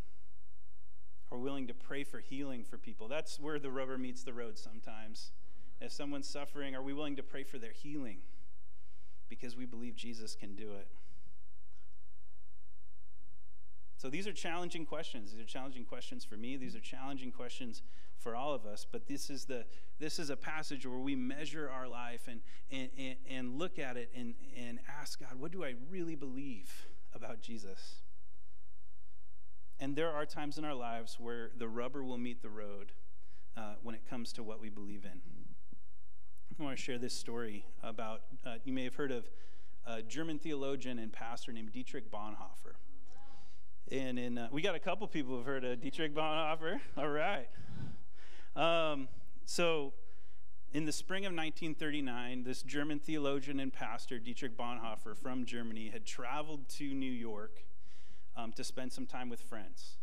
Are 1.33 1.39
willing 1.39 1.69
to 1.69 1.75
pray 1.75 2.03
for 2.03 2.19
healing 2.19 2.65
for 2.65 2.77
people? 2.77 3.07
That's 3.07 3.39
where 3.39 3.59
the 3.59 3.71
rubber 3.71 3.97
meets 3.97 4.25
the 4.25 4.33
road 4.33 4.59
sometimes. 4.59 5.31
If 5.81 5.93
someone's 5.93 6.29
suffering, 6.29 6.75
are 6.75 6.83
we 6.83 6.93
willing 6.93 7.17
to 7.17 7.23
pray 7.23 7.45
for 7.45 7.59
their 7.59 7.73
healing? 7.73 8.19
Because 9.29 9.57
we 9.57 9.65
believe 9.65 9.95
Jesus 9.95 10.35
can 10.35 10.55
do 10.55 10.73
it. 10.73 10.89
So 13.97 14.09
these 14.09 14.27
are 14.27 14.33
challenging 14.33 14.87
questions. 14.87 15.31
These 15.31 15.43
are 15.43 15.47
challenging 15.47 15.85
questions 15.85 16.25
for 16.25 16.37
me. 16.37 16.57
These 16.57 16.75
are 16.75 16.81
challenging 16.81 17.31
questions 17.31 17.83
for 18.19 18.35
all 18.35 18.55
of 18.55 18.65
us. 18.65 18.87
But 18.91 19.07
this 19.07 19.29
is 19.29 19.45
the 19.45 19.67
this 19.99 20.19
is 20.19 20.31
a 20.31 20.37
passage 20.37 20.87
where 20.87 20.99
we 20.99 21.15
measure 21.15 21.71
our 21.71 21.87
life 21.87 22.23
and 22.27 22.41
and, 22.71 22.89
and, 22.99 23.17
and 23.29 23.59
look 23.59 23.79
at 23.79 23.99
it 23.99 24.11
and, 24.17 24.35
and 24.57 24.79
ask 25.01 25.21
God, 25.21 25.39
what 25.39 25.53
do 25.53 25.65
I 25.65 25.75
really 25.91 26.17
believe 26.17 26.87
about 27.15 27.43
Jesus? 27.43 28.01
And 29.83 29.97
there 29.97 30.13
are 30.13 30.27
times 30.27 30.59
in 30.59 30.65
our 30.67 30.75
lives 30.75 31.17
where 31.19 31.51
the 31.57 31.67
rubber 31.67 32.05
will 32.05 32.19
meet 32.19 32.43
the 32.43 32.51
road 32.51 32.93
uh, 33.57 33.77
when 33.83 33.95
it 33.95 34.03
comes 34.09 34.31
to 34.35 34.43
what 34.43 34.61
we 34.61 34.69
believe 34.69 35.07
in. 35.07 35.23
I 36.59 36.63
want 36.63 36.77
to 36.77 36.83
share 36.83 36.99
this 36.99 37.15
story 37.15 37.65
about, 37.83 38.21
uh, 38.45 38.57
you 38.65 38.75
may 38.75 38.85
have 38.85 38.97
heard 38.97 39.11
of 39.11 39.31
a 39.87 40.03
German 40.03 40.39
theologian 40.39 40.99
and 40.99 41.11
pastor 41.11 41.51
named 41.51 41.73
Dietrich 41.73 42.11
Bonhoeffer. 42.13 42.75
And 43.91 44.19
in, 44.19 44.37
uh, 44.37 44.49
we 44.53 44.61
got 44.61 44.75
a 44.75 44.79
couple 44.79 45.07
people 45.09 45.39
who've 45.39 45.47
heard 45.47 45.65
of 45.65 45.81
Dietrich 45.81 46.15
Bonhoeffer. 46.15 46.79
All 46.99 47.09
right. 47.09 47.49
Um, 48.55 49.09
so, 49.47 49.95
in 50.75 50.85
the 50.85 50.93
spring 50.93 51.25
of 51.25 51.33
1939, 51.33 52.45
this 52.45 52.61
German 52.63 52.99
theologian 52.99 53.59
and 53.59 53.73
pastor, 53.73 54.19
Dietrich 54.19 54.59
Bonhoeffer 54.59 55.17
from 55.17 55.47
Germany, 55.47 55.89
had 55.89 56.05
traveled 56.05 56.69
to 56.69 56.85
New 56.93 57.11
York 57.11 57.65
um, 58.41 58.53
to 58.53 58.65
spend 58.65 58.93
some 58.93 59.07
time 59.07 59.29
with 59.29 59.41
friends. 59.41 59.97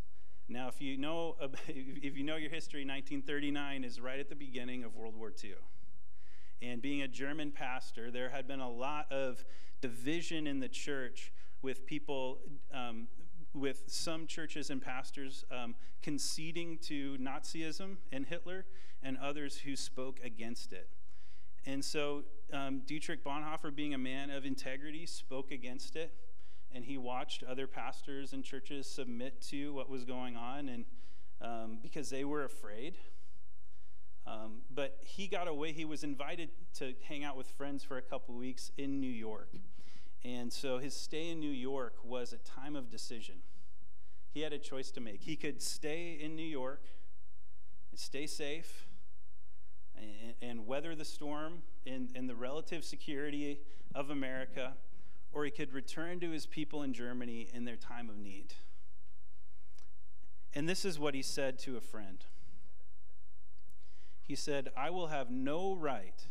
Now, 0.50 0.68
if 0.68 0.82
you 0.82 0.98
know 0.98 1.36
if 1.68 2.18
you 2.18 2.24
know 2.24 2.36
your 2.36 2.50
history, 2.50 2.82
1939 2.82 3.84
is 3.84 4.00
right 4.00 4.20
at 4.20 4.30
the 4.30 4.36
beginning 4.36 4.84
of 4.84 4.96
World 4.96 5.16
War 5.16 5.32
II. 5.44 5.56
And 6.62 6.82
being 6.82 7.02
a 7.04 7.08
German 7.08 7.52
pastor, 7.52 8.10
there 8.10 8.30
had 8.30 8.48
been 8.48 8.60
a 8.60 8.70
lot 8.70 9.12
of 9.12 9.44
division 9.82 10.48
in 10.48 10.60
the 10.60 10.68
church 10.68 11.32
with 11.62 11.86
people 11.86 12.40
um, 12.74 13.08
with 13.54 13.84
some 13.88 14.28
churches 14.28 14.70
and 14.70 14.82
pastors 14.82 15.44
um, 15.52 15.76
conceding 16.02 16.78
to 16.78 17.18
Nazism 17.18 17.98
and 18.12 18.26
Hitler, 18.26 18.66
and 19.02 19.18
others 19.18 19.58
who 19.58 19.76
spoke 19.76 20.20
against 20.24 20.74
it. 20.74 20.90
And 21.66 21.84
so 21.84 22.24
um, 22.54 22.82
Dietrich 22.86 23.24
Bonhoeffer, 23.24 23.76
being 23.76 23.94
a 23.94 23.98
man 23.98 24.30
of 24.30 24.46
integrity, 24.46 25.06
spoke 25.06 25.52
against 25.52 25.96
it, 25.96 26.14
and 26.74 26.86
he 26.86 26.98
watched 26.98 27.44
other 27.44 27.68
pastors 27.68 28.34
and 28.34 28.44
churches 28.44 28.88
submit 28.88 29.42
to 29.50 29.74
what 29.74 29.90
was 29.90 30.04
going 30.04 30.36
on, 30.36 30.70
and 30.70 30.86
um, 31.42 31.80
because 31.82 32.10
they 32.10 32.24
were 32.24 32.44
afraid. 32.44 32.98
Um, 34.26 34.62
but 34.70 34.98
he 35.02 35.28
got 35.28 35.48
away. 35.48 35.72
He 35.72 35.86
was 35.86 36.04
invited 36.04 36.50
to 36.76 36.94
hang 37.08 37.24
out 37.24 37.38
with 37.38 37.48
friends 37.48 37.84
for 37.84 37.98
a 37.98 38.02
couple 38.02 38.36
weeks 38.36 38.72
in 38.78 39.00
New 39.00 39.12
York. 39.12 39.50
And 40.26 40.52
so 40.52 40.80
his 40.80 40.94
stay 40.94 41.30
in 41.30 41.40
New 41.40 41.52
York 41.52 41.96
was 42.04 42.34
a 42.34 42.38
time 42.38 42.76
of 42.76 42.90
decision. 42.90 43.36
he 44.34 44.42
had 44.42 44.54
a 44.54 44.60
choice 44.60 44.92
to 44.92 45.00
make. 45.00 45.24
He 45.24 45.36
could 45.36 45.62
stay 45.62 46.18
in 46.22 46.36
New 46.36 46.46
York 46.46 46.84
and 47.92 48.00
stay 48.00 48.28
safe 48.28 48.88
and, 49.96 50.34
and 50.42 50.68
weather 50.68 50.94
the 50.94 51.06
storm 51.06 51.64
in, 51.86 52.10
in 52.14 52.28
the 52.28 52.36
relative 52.36 52.84
security 52.84 53.62
of 53.96 54.10
America, 54.10 54.74
or 55.32 55.46
he 55.46 55.52
could 55.52 55.74
return 55.74 56.20
to 56.20 56.32
his 56.32 56.46
people 56.46 56.84
in 56.84 56.94
Germany 56.94 57.48
in 57.54 57.66
their 57.66 57.76
time 57.76 58.10
of 58.10 58.18
need. 58.18 58.54
And 60.54 60.68
this 60.68 60.86
is 60.86 60.98
what 60.98 61.14
he 61.14 61.22
said 61.22 61.60
to 61.60 61.78
a 61.78 61.82
friend. 61.82 62.26
He 64.24 64.36
said, 64.36 64.70
I 64.76 64.90
will 64.90 65.08
have 65.08 65.30
no 65.30 65.76
right 65.76 66.28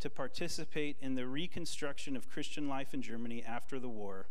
to 0.00 0.10
participate 0.10 0.96
in 1.00 1.14
the 1.14 1.26
reconstruction 1.26 2.16
of 2.16 2.28
Christian 2.28 2.68
life 2.68 2.92
in 2.92 3.02
Germany 3.02 3.42
after 3.42 3.78
the 3.78 3.88
war 3.88 4.26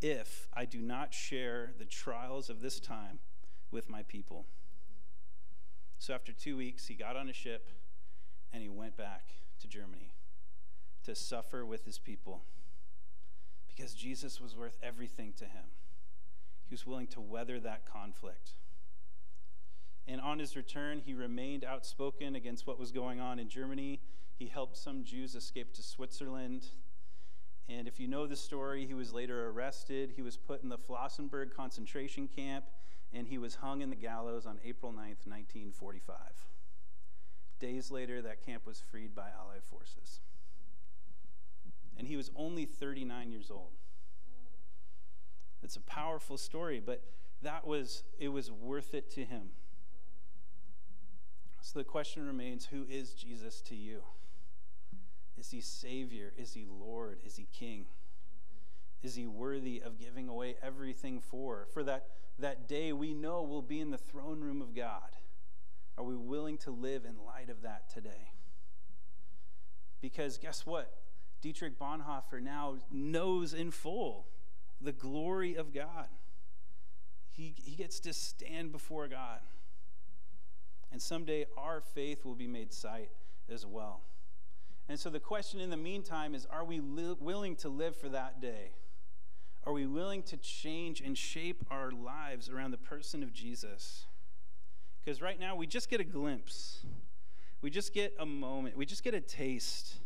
if 0.00 0.48
I 0.54 0.64
do 0.64 0.80
not 0.80 1.14
share 1.14 1.72
the 1.78 1.84
trials 1.84 2.50
of 2.50 2.60
this 2.60 2.80
time 2.80 3.20
with 3.70 3.88
my 3.88 4.02
people. 4.02 4.46
So 5.98 6.14
after 6.14 6.32
two 6.32 6.56
weeks, 6.56 6.88
he 6.88 6.94
got 6.94 7.16
on 7.16 7.28
a 7.28 7.32
ship 7.32 7.68
and 8.52 8.62
he 8.62 8.68
went 8.68 8.96
back 8.96 9.34
to 9.60 9.68
Germany 9.68 10.14
to 11.04 11.14
suffer 11.14 11.64
with 11.64 11.84
his 11.84 11.98
people 11.98 12.42
because 13.74 13.94
Jesus 13.94 14.40
was 14.40 14.56
worth 14.56 14.76
everything 14.82 15.32
to 15.38 15.44
him. 15.44 15.64
He 16.68 16.74
was 16.74 16.86
willing 16.86 17.06
to 17.08 17.20
weather 17.20 17.60
that 17.60 17.86
conflict. 17.86 18.52
And 20.06 20.20
on 20.20 20.38
his 20.38 20.56
return, 20.56 21.00
he 21.04 21.14
remained 21.14 21.64
outspoken 21.64 22.34
against 22.34 22.66
what 22.66 22.78
was 22.78 22.90
going 22.90 23.20
on 23.20 23.38
in 23.38 23.48
Germany. 23.48 24.00
He 24.36 24.46
helped 24.46 24.76
some 24.76 25.04
Jews 25.04 25.34
escape 25.34 25.72
to 25.74 25.82
Switzerland. 25.82 26.66
And 27.68 27.86
if 27.86 28.00
you 28.00 28.08
know 28.08 28.26
the 28.26 28.36
story, 28.36 28.86
he 28.86 28.94
was 28.94 29.12
later 29.12 29.48
arrested. 29.48 30.12
He 30.16 30.22
was 30.22 30.36
put 30.36 30.62
in 30.62 30.68
the 30.68 30.78
Flossenburg 30.78 31.54
concentration 31.54 32.28
camp, 32.28 32.64
and 33.12 33.28
he 33.28 33.38
was 33.38 33.56
hung 33.56 33.80
in 33.80 33.90
the 33.90 33.96
gallows 33.96 34.46
on 34.46 34.58
April 34.64 34.92
9th, 34.92 35.26
1945. 35.26 36.16
Days 37.60 37.90
later, 37.92 38.20
that 38.22 38.44
camp 38.44 38.66
was 38.66 38.80
freed 38.80 39.14
by 39.14 39.28
Allied 39.40 39.62
forces. 39.62 40.20
And 41.98 42.06
he 42.06 42.16
was 42.16 42.30
only 42.34 42.64
39 42.64 43.30
years 43.30 43.50
old. 43.50 43.72
It's 45.62 45.76
a 45.76 45.80
powerful 45.80 46.36
story, 46.36 46.80
but 46.84 47.02
that 47.42 47.66
was 47.66 48.04
it 48.18 48.28
was 48.28 48.50
worth 48.50 48.94
it 48.94 49.10
to 49.12 49.24
him. 49.24 49.50
So 51.60 51.78
the 51.78 51.84
question 51.84 52.26
remains, 52.26 52.66
who 52.66 52.84
is 52.88 53.14
Jesus 53.14 53.60
to 53.62 53.76
you? 53.76 54.02
Is 55.38 55.50
he 55.50 55.60
Savior? 55.60 56.32
Is 56.36 56.54
he 56.54 56.66
Lord? 56.68 57.20
Is 57.24 57.36
he 57.36 57.46
King? 57.52 57.86
Is 59.02 59.14
he 59.14 59.26
worthy 59.26 59.80
of 59.84 59.98
giving 59.98 60.28
away 60.28 60.56
everything 60.62 61.20
for? 61.20 61.66
For 61.72 61.82
that, 61.84 62.06
that 62.38 62.68
day 62.68 62.92
we 62.92 63.14
know 63.14 63.42
we'll 63.42 63.62
be 63.62 63.80
in 63.80 63.90
the 63.90 63.98
throne 63.98 64.40
room 64.40 64.60
of 64.60 64.74
God. 64.74 65.16
Are 65.96 66.04
we 66.04 66.16
willing 66.16 66.58
to 66.58 66.70
live 66.70 67.04
in 67.04 67.16
light 67.24 67.48
of 67.48 67.62
that 67.62 67.88
today? 67.88 68.32
Because 70.00 70.38
guess 70.38 70.66
what? 70.66 70.92
Dietrich 71.42 71.76
Bonhoeffer 71.78 72.40
now 72.40 72.76
knows 72.90 73.52
in 73.52 73.72
full 73.72 74.26
the 74.80 74.92
glory 74.92 75.56
of 75.56 75.74
God. 75.74 76.06
He, 77.30 77.54
he 77.56 77.74
gets 77.74 77.98
to 78.00 78.12
stand 78.12 78.72
before 78.72 79.08
God. 79.08 79.40
And 80.92 81.02
someday 81.02 81.46
our 81.56 81.80
faith 81.80 82.24
will 82.24 82.34
be 82.34 82.46
made 82.46 82.72
sight 82.72 83.10
as 83.50 83.66
well. 83.66 84.02
And 84.88 84.98
so 84.98 85.10
the 85.10 85.20
question 85.20 85.58
in 85.58 85.70
the 85.70 85.76
meantime 85.76 86.34
is 86.34 86.46
are 86.46 86.64
we 86.64 86.80
li- 86.80 87.16
willing 87.18 87.56
to 87.56 87.68
live 87.68 87.96
for 87.96 88.08
that 88.10 88.40
day? 88.40 88.72
Are 89.64 89.72
we 89.72 89.86
willing 89.86 90.22
to 90.24 90.36
change 90.36 91.00
and 91.00 91.16
shape 91.16 91.64
our 91.70 91.90
lives 91.90 92.48
around 92.48 92.72
the 92.72 92.78
person 92.78 93.22
of 93.22 93.32
Jesus? 93.32 94.06
Because 95.04 95.22
right 95.22 95.38
now 95.38 95.56
we 95.56 95.66
just 95.66 95.88
get 95.88 96.00
a 96.00 96.04
glimpse, 96.04 96.84
we 97.62 97.70
just 97.70 97.94
get 97.94 98.14
a 98.18 98.26
moment, 98.26 98.76
we 98.76 98.86
just 98.86 99.02
get 99.02 99.14
a 99.14 99.20
taste 99.20 100.01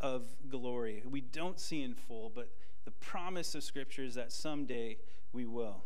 of 0.00 0.24
glory. 0.48 1.02
We 1.08 1.20
don't 1.20 1.58
see 1.58 1.82
in 1.82 1.94
full, 1.94 2.30
but 2.34 2.50
the 2.84 2.90
promise 2.90 3.54
of 3.54 3.62
Scripture 3.62 4.04
is 4.04 4.14
that 4.14 4.32
someday 4.32 4.98
we 5.32 5.46
will. 5.46 5.84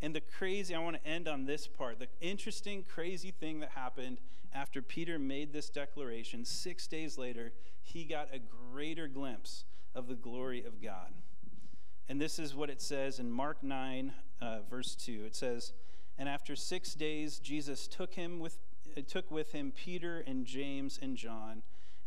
And 0.00 0.14
the 0.14 0.20
crazy, 0.20 0.74
I 0.74 0.78
want 0.78 1.02
to 1.02 1.08
end 1.08 1.28
on 1.28 1.44
this 1.44 1.66
part. 1.66 1.98
The 1.98 2.08
interesting, 2.20 2.84
crazy 2.84 3.30
thing 3.30 3.60
that 3.60 3.70
happened 3.70 4.18
after 4.52 4.80
Peter 4.80 5.18
made 5.18 5.52
this 5.52 5.68
declaration, 5.68 6.44
six 6.44 6.86
days 6.86 7.18
later, 7.18 7.52
he 7.82 8.04
got 8.04 8.28
a 8.32 8.38
greater 8.38 9.08
glimpse 9.08 9.64
of 9.94 10.08
the 10.08 10.14
glory 10.14 10.64
of 10.64 10.80
God. 10.82 11.12
And 12.08 12.20
this 12.20 12.38
is 12.38 12.54
what 12.54 12.70
it 12.70 12.80
says 12.80 13.18
in 13.18 13.30
Mark 13.30 13.62
9, 13.62 14.12
uh, 14.40 14.60
verse 14.70 14.94
2. 14.94 15.24
It 15.26 15.34
says, 15.34 15.72
And 16.16 16.28
after 16.28 16.56
six 16.56 16.94
days, 16.94 17.38
Jesus 17.38 17.86
took, 17.86 18.14
him 18.14 18.38
with, 18.38 18.58
took 19.06 19.30
with 19.30 19.52
him 19.52 19.72
Peter 19.72 20.24
and 20.26 20.46
James 20.46 20.98
and 21.02 21.16
John 21.16 21.62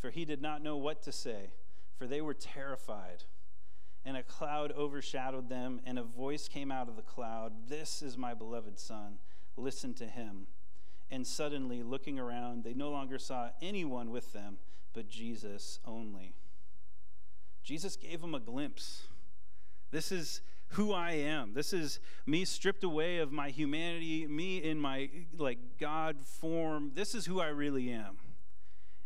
For 0.00 0.10
he 0.10 0.24
did 0.24 0.42
not 0.42 0.62
know 0.62 0.76
what 0.76 1.02
to 1.02 1.12
say, 1.12 1.50
for 1.96 2.06
they 2.06 2.20
were 2.20 2.34
terrified 2.34 3.24
and 4.04 4.16
a 4.16 4.22
cloud 4.22 4.72
overshadowed 4.72 5.48
them, 5.48 5.80
and 5.84 5.98
a 5.98 6.02
voice 6.02 6.48
came 6.48 6.72
out 6.72 6.88
of 6.88 6.96
the 6.96 7.02
cloud 7.02 7.52
This 7.68 8.02
is 8.02 8.16
my 8.16 8.34
beloved 8.34 8.78
Son, 8.78 9.18
listen 9.56 9.94
to 9.94 10.06
him. 10.06 10.46
And 11.10 11.26
suddenly, 11.26 11.82
looking 11.82 12.18
around, 12.18 12.64
they 12.64 12.72
no 12.72 12.90
longer 12.90 13.18
saw 13.18 13.50
anyone 13.60 14.10
with 14.10 14.32
them, 14.32 14.58
but 14.94 15.08
Jesus 15.08 15.80
only. 15.84 16.34
Jesus 17.62 17.96
gave 17.96 18.20
them 18.20 18.34
a 18.34 18.40
glimpse. 18.40 19.02
This 19.90 20.12
is 20.12 20.40
who 20.74 20.92
I 20.92 21.12
am. 21.12 21.52
This 21.52 21.72
is 21.72 21.98
me 22.26 22.44
stripped 22.44 22.84
away 22.84 23.18
of 23.18 23.32
my 23.32 23.50
humanity, 23.50 24.26
me 24.26 24.58
in 24.58 24.78
my 24.78 25.10
like 25.36 25.58
God 25.78 26.24
form. 26.24 26.92
This 26.94 27.14
is 27.14 27.26
who 27.26 27.40
I 27.40 27.48
really 27.48 27.90
am. 27.90 28.18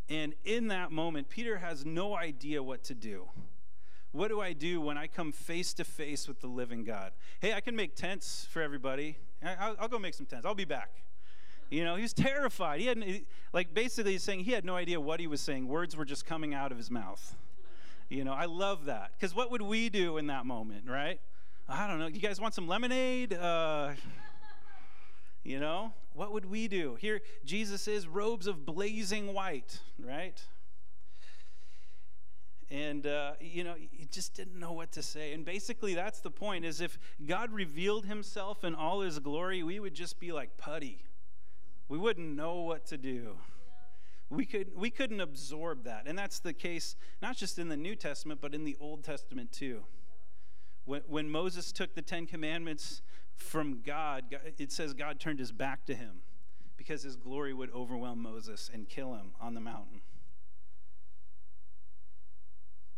And 0.09 0.35
in 0.45 0.69
that 0.69 0.93
moment, 0.93 1.29
Peter 1.29 1.59
has 1.59 1.85
no 1.87 2.15
idea 2.17 2.63
what 2.63 2.85
to 2.85 2.95
do. 2.95 3.29
What 4.13 4.29
do 4.29 4.41
I 4.41 4.53
do 4.53 4.81
when 4.81 4.97
I 4.97 5.07
come 5.07 5.33
face 5.33 5.75
to 5.75 5.85
face 5.85 6.29
with 6.29 6.41
the 6.41 6.47
living 6.47 6.85
God? 6.85 7.13
Hey, 7.41 7.53
I 7.53 7.61
can 7.61 7.75
make 7.75 7.97
tents 7.97 8.47
for 8.51 8.63
everybody. 8.63 9.17
I'll, 9.43 9.75
I'll 9.81 9.89
go 9.89 9.99
make 9.99 10.15
some 10.15 10.27
tents. 10.27 10.47
I'll 10.47 10.55
be 10.55 10.65
back. 10.65 10.91
You 11.71 11.83
know, 11.85 11.97
he 11.97 12.03
was 12.03 12.13
terrified. 12.13 12.81
He 12.81 12.87
had, 12.87 13.03
like, 13.53 13.75
basically, 13.75 14.13
he's 14.13 14.23
saying 14.23 14.41
he 14.41 14.53
had 14.53 14.65
no 14.65 14.77
idea 14.77 15.01
what 15.01 15.19
he 15.19 15.27
was 15.27 15.41
saying. 15.41 15.67
Words 15.67 15.97
were 15.97 16.05
just 16.05 16.27
coming 16.27 16.55
out 16.55 16.71
of 16.71 16.79
his 16.79 16.91
mouth. 16.91 17.35
You 18.09 18.23
know, 18.23 18.35
I 18.35 18.45
love 18.45 18.85
that. 18.85 19.13
Because 19.19 19.35
what 19.35 19.51
would 19.51 19.63
we 19.63 19.89
do 19.89 20.19
in 20.19 20.29
that 20.29 20.47
moment, 20.47 20.85
right? 20.89 21.19
I 21.69 21.89
don't 21.89 21.99
know. 21.99 22.07
You 22.07 22.21
guys 22.21 22.41
want 22.41 22.55
some 22.55 22.69
lemonade? 22.69 23.33
Uh, 23.33 23.93
you 25.45 25.61
know, 25.61 25.93
what 26.15 26.33
would 26.33 26.47
we 26.47 26.69
do? 26.69 26.97
Here, 26.97 27.21
Jesus 27.45 27.87
is 27.87 28.09
robes 28.09 28.47
of 28.47 28.65
blazing 28.67 29.35
white, 29.35 29.79
right? 29.99 30.43
and 32.75 33.07
uh, 33.07 33.33
you 33.41 33.63
know 33.63 33.75
he 33.93 34.07
just 34.07 34.35
didn't 34.35 34.59
know 34.59 34.73
what 34.73 34.93
to 34.93 35.03
say. 35.03 35.33
And 35.33 35.45
basically 35.45 35.95
that's 35.95 36.21
the 36.21 36.31
point 36.31 36.65
is 36.65 36.81
if 36.81 36.99
god 37.25 37.53
revealed 37.53 38.07
himself 38.07 38.65
in 38.65 38.75
all 38.75 39.01
his 39.01 39.19
glory 39.19 39.63
we 39.63 39.79
would 39.79 39.95
just 39.95 40.19
be 40.19 40.33
like 40.33 40.57
putty. 40.57 41.05
We 41.89 41.99
wouldn't 41.99 42.35
know 42.35 42.63
what 42.63 42.87
to 42.87 42.97
do. 42.97 43.37
We 44.31 44.47
could 44.47 44.69
we 44.75 44.91
couldn't 44.91 45.21
absorb 45.21 45.85
that. 45.85 46.05
And 46.07 46.19
that's 46.19 46.41
the 46.41 46.53
case 46.53 46.97
not 47.23 47.37
just 47.37 47.59
in 47.59 47.69
the 47.69 47.77
new 47.77 47.95
testament 47.95 48.41
but 48.41 48.55
in 48.55 48.65
the 48.65 48.77
old 48.81 49.05
testament 49.05 49.53
too. 49.53 49.85
When, 50.85 51.03
when 51.07 51.31
moses 51.31 51.71
took 51.71 51.95
the 51.95 52.03
ten 52.03 52.27
commandments 52.27 53.03
from 53.37 53.81
god 53.85 54.25
it 54.59 54.71
says 54.73 54.95
god 54.95 55.19
turned 55.19 55.39
his 55.39 55.53
back 55.53 55.85
to 55.85 55.95
him 55.95 56.23
because 56.77 57.03
his 57.03 57.17
glory 57.17 57.53
would 57.53 57.73
overwhelm 57.73 58.21
moses 58.21 58.71
and 58.73 58.89
kill 58.89 59.15
him 59.15 59.33
on 59.41 59.55
the 59.55 59.61
mountain 59.61 60.01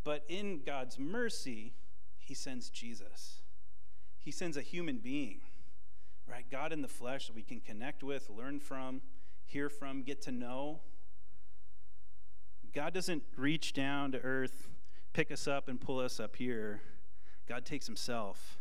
but 0.07 0.22
in 0.28 0.61
God's 0.64 1.01
mercy, 1.01 1.72
he 2.16 2.32
sends 2.32 2.70
Jesus. 2.70 3.41
He 4.20 4.30
sends 4.30 4.57
a 4.57 4.62
human 4.62 4.99
being, 4.99 5.41
right? 6.30 6.49
God 6.49 6.72
in 6.72 6.80
the 6.80 6.87
flesh 6.87 7.26
that 7.26 7.34
we 7.34 7.43
can 7.43 7.59
connect 7.59 8.05
with, 8.05 8.30
learn 8.30 8.61
from, 8.61 9.03
hear 9.47 9.68
from, 9.68 10.05
get 10.05 10.22
to 10.22 10.30
know. 10.30 10.78
God 12.72 12.95
doesn't 12.95 13.24
reach 13.37 13.72
down 13.72 14.12
to 14.12 14.20
earth, 14.20 14.68
pick 15.12 15.32
us 15.32 15.49
up, 15.49 15.66
and 15.66 15.80
pull 15.80 15.99
us 15.99 16.20
up 16.20 16.37
here. 16.37 16.82
God 17.49 17.64
takes 17.64 17.87
himself 17.87 18.59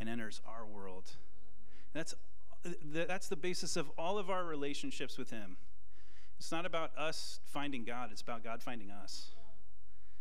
and 0.00 0.08
enters 0.08 0.40
our 0.46 0.64
world. 0.66 1.10
That's, 1.92 2.14
that's 2.84 3.28
the 3.28 3.36
basis 3.36 3.76
of 3.76 3.90
all 3.98 4.18
of 4.18 4.30
our 4.30 4.44
relationships 4.44 5.18
with 5.18 5.30
Him. 5.30 5.56
It's 6.38 6.52
not 6.52 6.66
about 6.66 6.96
us 6.96 7.40
finding 7.46 7.84
God, 7.84 8.10
it's 8.12 8.22
about 8.22 8.44
God 8.44 8.62
finding 8.62 8.90
us. 8.90 9.30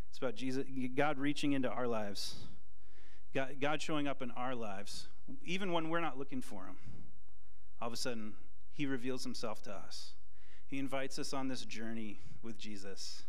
It's 0.10 0.18
about 0.18 0.36
Jesus, 0.36 0.66
God 0.96 1.20
reaching 1.20 1.54
into 1.54 1.70
our 1.70 1.88
lives, 1.88 2.36
God, 3.36 3.58
God 3.60 3.82
showing 3.82 4.08
up 4.08 4.22
in 4.22 4.32
our 4.32 4.56
lives, 4.56 5.10
even 5.46 5.72
when 5.74 5.90
we're 5.90 6.00
not 6.00 6.18
looking 6.18 6.42
for 6.42 6.66
Him. 6.66 6.78
All 7.80 7.88
of 7.88 7.94
a 7.94 7.98
sudden, 7.98 8.34
He 8.74 8.86
reveals 8.86 9.24
Himself 9.24 9.62
to 9.64 9.72
us. 9.72 10.14
He 10.66 10.80
invites 10.80 11.20
us 11.20 11.34
on 11.34 11.48
this 11.48 11.64
journey 11.66 12.20
with 12.42 12.58
Jesus, 12.58 13.24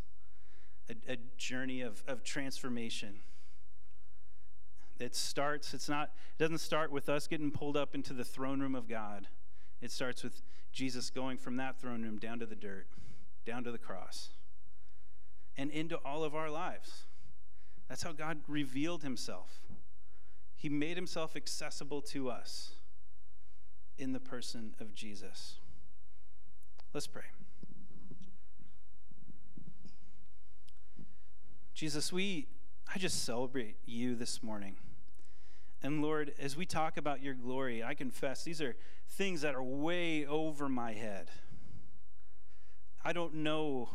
a, 0.88 1.12
a 1.12 1.16
journey 1.36 1.82
of, 1.82 2.02
of 2.08 2.24
transformation. 2.24 3.20
It 4.98 5.14
starts, 5.14 5.74
it's 5.74 5.88
not, 5.88 6.10
it 6.38 6.42
doesn't 6.42 6.58
start 6.58 6.90
with 6.90 7.08
us 7.08 7.26
getting 7.26 7.50
pulled 7.50 7.76
up 7.76 7.94
into 7.94 8.12
the 8.12 8.24
throne 8.24 8.60
room 8.60 8.74
of 8.74 8.88
God. 8.88 9.28
It 9.80 9.92
starts 9.92 10.24
with 10.24 10.42
Jesus 10.72 11.10
going 11.10 11.38
from 11.38 11.56
that 11.56 11.80
throne 11.80 12.02
room 12.02 12.18
down 12.18 12.40
to 12.40 12.46
the 12.46 12.56
dirt, 12.56 12.86
down 13.46 13.62
to 13.64 13.70
the 13.70 13.78
cross, 13.78 14.30
and 15.56 15.70
into 15.70 15.96
all 16.04 16.24
of 16.24 16.34
our 16.34 16.50
lives. 16.50 17.04
That's 17.88 18.02
how 18.02 18.12
God 18.12 18.40
revealed 18.48 19.02
himself. 19.02 19.60
He 20.56 20.68
made 20.68 20.96
himself 20.96 21.36
accessible 21.36 22.02
to 22.02 22.28
us 22.28 22.72
in 23.96 24.12
the 24.12 24.20
person 24.20 24.74
of 24.80 24.92
Jesus. 24.94 25.56
Let's 26.92 27.06
pray. 27.06 27.22
Jesus, 31.74 32.12
we 32.12 32.48
I 32.92 32.98
just 32.98 33.24
celebrate 33.24 33.76
you 33.84 34.14
this 34.14 34.42
morning. 34.42 34.76
And 35.82 36.02
Lord, 36.02 36.34
as 36.38 36.56
we 36.56 36.66
talk 36.66 36.96
about 36.96 37.22
your 37.22 37.34
glory, 37.34 37.84
I 37.84 37.94
confess 37.94 38.42
these 38.42 38.60
are 38.60 38.74
things 39.08 39.42
that 39.42 39.54
are 39.54 39.62
way 39.62 40.26
over 40.26 40.68
my 40.68 40.92
head. 40.92 41.30
I 43.04 43.12
don't 43.12 43.34
know 43.34 43.90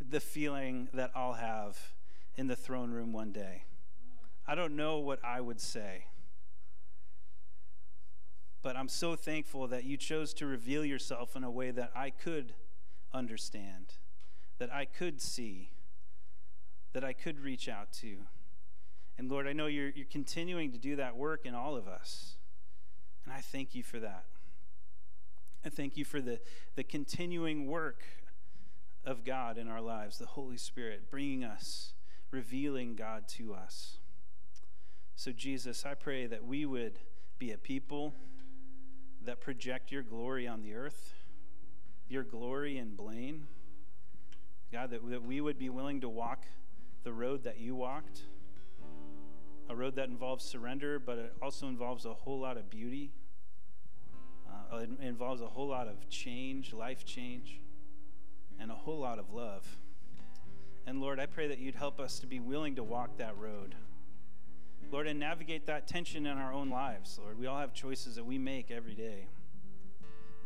the 0.00 0.20
feeling 0.20 0.88
that 0.94 1.10
I'll 1.14 1.34
have 1.34 1.78
in 2.36 2.46
the 2.46 2.56
throne 2.56 2.90
room 2.90 3.12
one 3.12 3.32
day. 3.32 3.64
I 4.46 4.54
don't 4.54 4.76
know 4.76 4.98
what 4.98 5.18
I 5.24 5.40
would 5.40 5.60
say. 5.60 6.06
But 8.62 8.76
I'm 8.76 8.88
so 8.88 9.16
thankful 9.16 9.66
that 9.68 9.84
you 9.84 9.96
chose 9.96 10.32
to 10.34 10.46
reveal 10.46 10.84
yourself 10.84 11.34
in 11.34 11.42
a 11.42 11.50
way 11.50 11.72
that 11.72 11.90
I 11.96 12.10
could 12.10 12.54
understand, 13.12 13.94
that 14.58 14.72
I 14.72 14.84
could 14.84 15.20
see, 15.20 15.70
that 16.92 17.02
I 17.02 17.12
could 17.12 17.40
reach 17.40 17.68
out 17.68 17.92
to. 18.00 18.18
And 19.18 19.30
Lord, 19.30 19.46
I 19.46 19.52
know 19.52 19.66
you're, 19.66 19.90
you're 19.90 20.06
continuing 20.10 20.72
to 20.72 20.78
do 20.78 20.96
that 20.96 21.16
work 21.16 21.44
in 21.44 21.54
all 21.54 21.76
of 21.76 21.86
us. 21.86 22.36
And 23.24 23.32
I 23.32 23.40
thank 23.40 23.74
you 23.74 23.82
for 23.82 24.00
that. 24.00 24.24
I 25.64 25.68
thank 25.68 25.96
you 25.96 26.04
for 26.04 26.20
the, 26.20 26.40
the 26.74 26.82
continuing 26.82 27.66
work 27.66 28.02
of 29.04 29.24
God 29.24 29.58
in 29.58 29.68
our 29.68 29.80
lives, 29.80 30.18
the 30.18 30.26
Holy 30.26 30.56
Spirit 30.56 31.10
bringing 31.10 31.44
us, 31.44 31.92
revealing 32.30 32.94
God 32.94 33.28
to 33.28 33.54
us. 33.54 33.98
So, 35.14 35.30
Jesus, 35.30 35.84
I 35.84 35.94
pray 35.94 36.26
that 36.26 36.44
we 36.44 36.66
would 36.66 36.98
be 37.38 37.52
a 37.52 37.58
people 37.58 38.14
that 39.24 39.40
project 39.40 39.92
your 39.92 40.02
glory 40.02 40.48
on 40.48 40.62
the 40.62 40.74
earth, 40.74 41.12
your 42.08 42.24
glory 42.24 42.78
in 42.78 42.96
Blaine. 42.96 43.46
God, 44.72 44.90
that, 44.90 45.08
that 45.10 45.22
we 45.22 45.40
would 45.40 45.58
be 45.58 45.68
willing 45.68 46.00
to 46.00 46.08
walk 46.08 46.44
the 47.04 47.12
road 47.12 47.44
that 47.44 47.60
you 47.60 47.74
walked 47.74 48.22
a 49.72 49.74
road 49.74 49.96
that 49.96 50.08
involves 50.08 50.44
surrender, 50.44 50.98
but 50.98 51.18
it 51.18 51.32
also 51.40 51.66
involves 51.66 52.04
a 52.04 52.12
whole 52.12 52.38
lot 52.38 52.58
of 52.58 52.68
beauty. 52.68 53.10
Uh, 54.70 54.78
it 54.78 54.90
involves 55.00 55.40
a 55.40 55.46
whole 55.46 55.68
lot 55.68 55.88
of 55.88 56.08
change, 56.10 56.74
life 56.74 57.06
change, 57.06 57.58
and 58.60 58.70
a 58.70 58.74
whole 58.74 58.98
lot 58.98 59.18
of 59.18 59.32
love. 59.32 59.66
And 60.86 61.00
Lord, 61.00 61.18
I 61.18 61.24
pray 61.24 61.48
that 61.48 61.58
you'd 61.58 61.74
help 61.74 62.00
us 62.00 62.18
to 62.18 62.26
be 62.26 62.38
willing 62.38 62.76
to 62.76 62.82
walk 62.82 63.16
that 63.16 63.36
road. 63.38 63.74
Lord, 64.90 65.06
and 65.06 65.18
navigate 65.18 65.64
that 65.66 65.86
tension 65.86 66.26
in 66.26 66.36
our 66.36 66.52
own 66.52 66.68
lives. 66.68 67.18
Lord, 67.22 67.38
we 67.38 67.46
all 67.46 67.58
have 67.58 67.72
choices 67.72 68.16
that 68.16 68.24
we 68.26 68.36
make 68.36 68.70
every 68.70 68.94
day. 68.94 69.26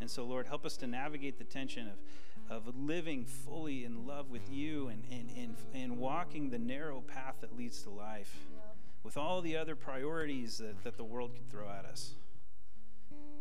And 0.00 0.08
so, 0.08 0.24
Lord, 0.24 0.46
help 0.46 0.64
us 0.64 0.76
to 0.76 0.86
navigate 0.86 1.38
the 1.38 1.44
tension 1.44 1.90
of, 2.48 2.68
of 2.68 2.76
living 2.76 3.24
fully 3.24 3.84
in 3.84 4.06
love 4.06 4.30
with 4.30 4.48
you 4.48 4.86
and, 4.86 5.02
and, 5.10 5.30
and, 5.36 5.56
and 5.74 5.98
walking 5.98 6.50
the 6.50 6.60
narrow 6.60 7.00
path 7.00 7.36
that 7.40 7.56
leads 7.56 7.82
to 7.82 7.90
life 7.90 8.46
with 9.06 9.16
all 9.16 9.40
the 9.40 9.56
other 9.56 9.76
priorities 9.76 10.58
that, 10.58 10.82
that 10.82 10.96
the 10.96 11.04
world 11.04 11.32
could 11.32 11.48
throw 11.48 11.68
at 11.70 11.84
us. 11.84 12.16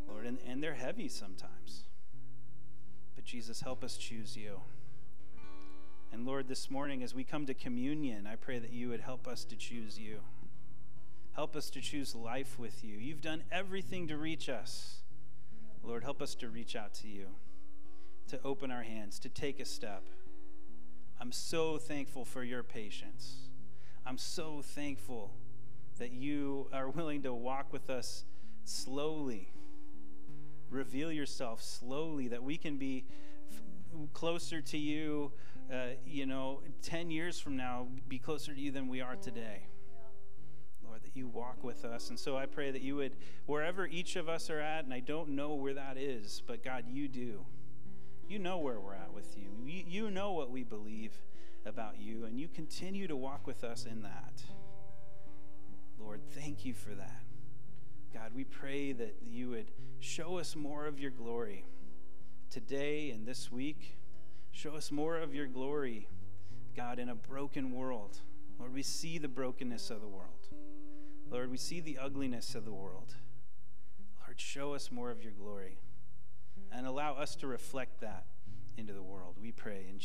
Lord, 0.08 0.28
and, 0.28 0.38
and 0.48 0.62
they're 0.62 0.76
heavy 0.76 1.08
sometimes. 1.10 1.86
But 3.16 3.26
Jesus, 3.26 3.62
help 3.62 3.84
us 3.84 3.98
choose 3.98 4.38
you. 4.38 4.62
And 6.14 6.24
Lord, 6.24 6.48
this 6.48 6.70
morning 6.70 7.02
as 7.02 7.16
we 7.16 7.24
come 7.24 7.48
to 7.48 7.56
communion, 7.56 8.28
I 8.28 8.36
pray 8.36 8.60
that 8.60 8.74
you 8.74 8.90
would 8.90 9.00
help 9.00 9.28
us 9.28 9.44
to 9.46 9.56
choose 9.56 9.98
you. 9.98 10.20
Help 11.34 11.56
us 11.56 11.72
to 11.72 11.82
choose 11.82 12.14
life 12.14 12.60
with 12.60 12.84
you. 12.84 12.98
You've 12.98 13.22
done 13.22 13.42
everything 13.52 14.08
to 14.10 14.18
reach 14.18 14.48
us. 14.48 15.02
Lord, 15.84 16.04
help 16.04 16.22
us 16.22 16.36
to 16.36 16.48
reach 16.48 16.76
out 16.76 16.94
to 16.96 17.08
you, 17.08 17.30
to 18.28 18.40
open 18.44 18.70
our 18.70 18.84
hands, 18.84 19.18
to 19.18 19.30
take 19.30 19.60
a 19.60 19.66
step. 19.66 20.04
I'm 21.20 21.32
so 21.32 21.80
thankful 21.80 22.24
for 22.24 22.44
your 22.44 22.62
patience. 22.62 23.50
I'm 24.06 24.20
so 24.20 24.62
thankful 24.62 25.34
that 26.00 26.12
you 26.12 26.68
are 26.74 26.90
willing 26.90 27.24
to 27.24 27.34
walk 27.34 27.72
with 27.72 27.90
us 27.90 28.26
slowly. 28.64 29.52
Reveal 30.70 31.12
yourself 31.12 31.62
slowly, 31.62 32.28
that 32.30 32.44
we 32.44 32.58
can 32.58 32.78
be 32.78 33.06
f- 33.52 33.62
closer 34.14 34.62
to 34.62 34.78
you, 34.78 35.32
uh, 35.72 35.90
you 36.06 36.26
know, 36.26 36.62
10 36.82 37.12
years 37.12 37.40
from 37.40 37.56
now, 37.56 37.88
be 38.08 38.20
closer 38.20 38.54
to 38.54 38.60
you 38.60 38.72
than 38.72 38.88
we 38.88 39.02
are 39.02 39.16
today. 39.16 39.68
Lord, 40.84 41.04
that 41.04 41.16
you 41.16 41.28
walk 41.28 41.64
with 41.64 41.86
us. 41.86 42.10
And 42.10 42.20
so 42.20 42.38
I 42.38 42.46
pray 42.46 42.72
that 42.72 42.82
you 42.82 42.96
would, 42.98 43.16
wherever 43.46 43.88
each 43.88 44.16
of 44.16 44.28
us 44.30 44.50
are 44.50 44.60
at, 44.60 44.86
and 44.86 44.94
I 44.94 45.00
don't 45.00 45.30
know 45.30 45.54
where 45.54 45.74
that 45.74 45.98
is, 45.98 46.42
but 46.46 46.64
God, 46.64 46.86
you 46.88 47.08
do. 47.08 47.46
You 48.28 48.40
know 48.40 48.58
where 48.58 48.80
we're 48.80 48.96
at 48.96 49.14
with 49.14 49.38
you. 49.38 49.50
You, 49.66 49.84
you 49.88 50.12
know 50.12 50.32
what 50.34 50.50
we 50.50 50.64
believe 50.64 51.14
about 51.66 52.00
you, 52.00 52.26
and 52.26 52.40
you 52.40 52.48
continue 52.48 53.08
to 53.08 53.16
walk 53.16 53.48
with 53.48 53.64
us 53.64 53.86
in 53.86 54.02
that. 54.02 54.44
Lord, 56.00 56.22
thank 56.32 56.66
you 56.66 56.74
for 56.74 56.92
that. 56.92 57.22
God, 58.14 58.32
we 58.34 58.44
pray 58.44 58.92
that 58.94 59.18
you 59.22 59.50
would 59.50 59.72
show 60.00 60.38
us 60.38 60.56
more 60.56 60.86
of 60.86 61.00
your 61.00 61.12
glory 61.12 61.66
today 62.50 63.12
and 63.12 63.28
this 63.28 63.52
week. 63.52 63.98
Show 64.52 64.76
us 64.76 64.92
more 64.92 65.18
of 65.18 65.34
your 65.34 65.48
glory, 65.48 66.08
God, 66.76 67.00
in 67.00 67.10
a 67.10 67.16
broken 67.16 67.72
world. 67.72 68.20
Lord, 68.60 68.74
we 68.74 68.84
see 68.84 69.18
the 69.18 69.28
brokenness 69.28 69.90
of 69.90 70.02
the 70.02 70.08
world. 70.08 70.48
Lord, 71.30 71.52
we 71.52 71.58
see 71.58 71.82
the 71.82 71.98
ugliness 71.98 72.56
of 72.56 72.66
the 72.66 72.72
world. 72.72 73.16
Lord, 74.26 74.40
show 74.40 74.74
us 74.74 74.92
more 74.92 75.12
of 75.12 75.22
your 75.22 75.34
glory 75.34 75.80
and 76.72 76.86
allow 76.86 77.16
us 77.16 77.36
to 77.38 77.48
reflect 77.48 78.02
that 78.02 78.26
into 78.78 78.94
the 78.94 79.04
world. 79.04 79.36
We 79.42 79.52
pray 79.52 79.86
in 79.90 80.00
Jesus' 80.00 80.04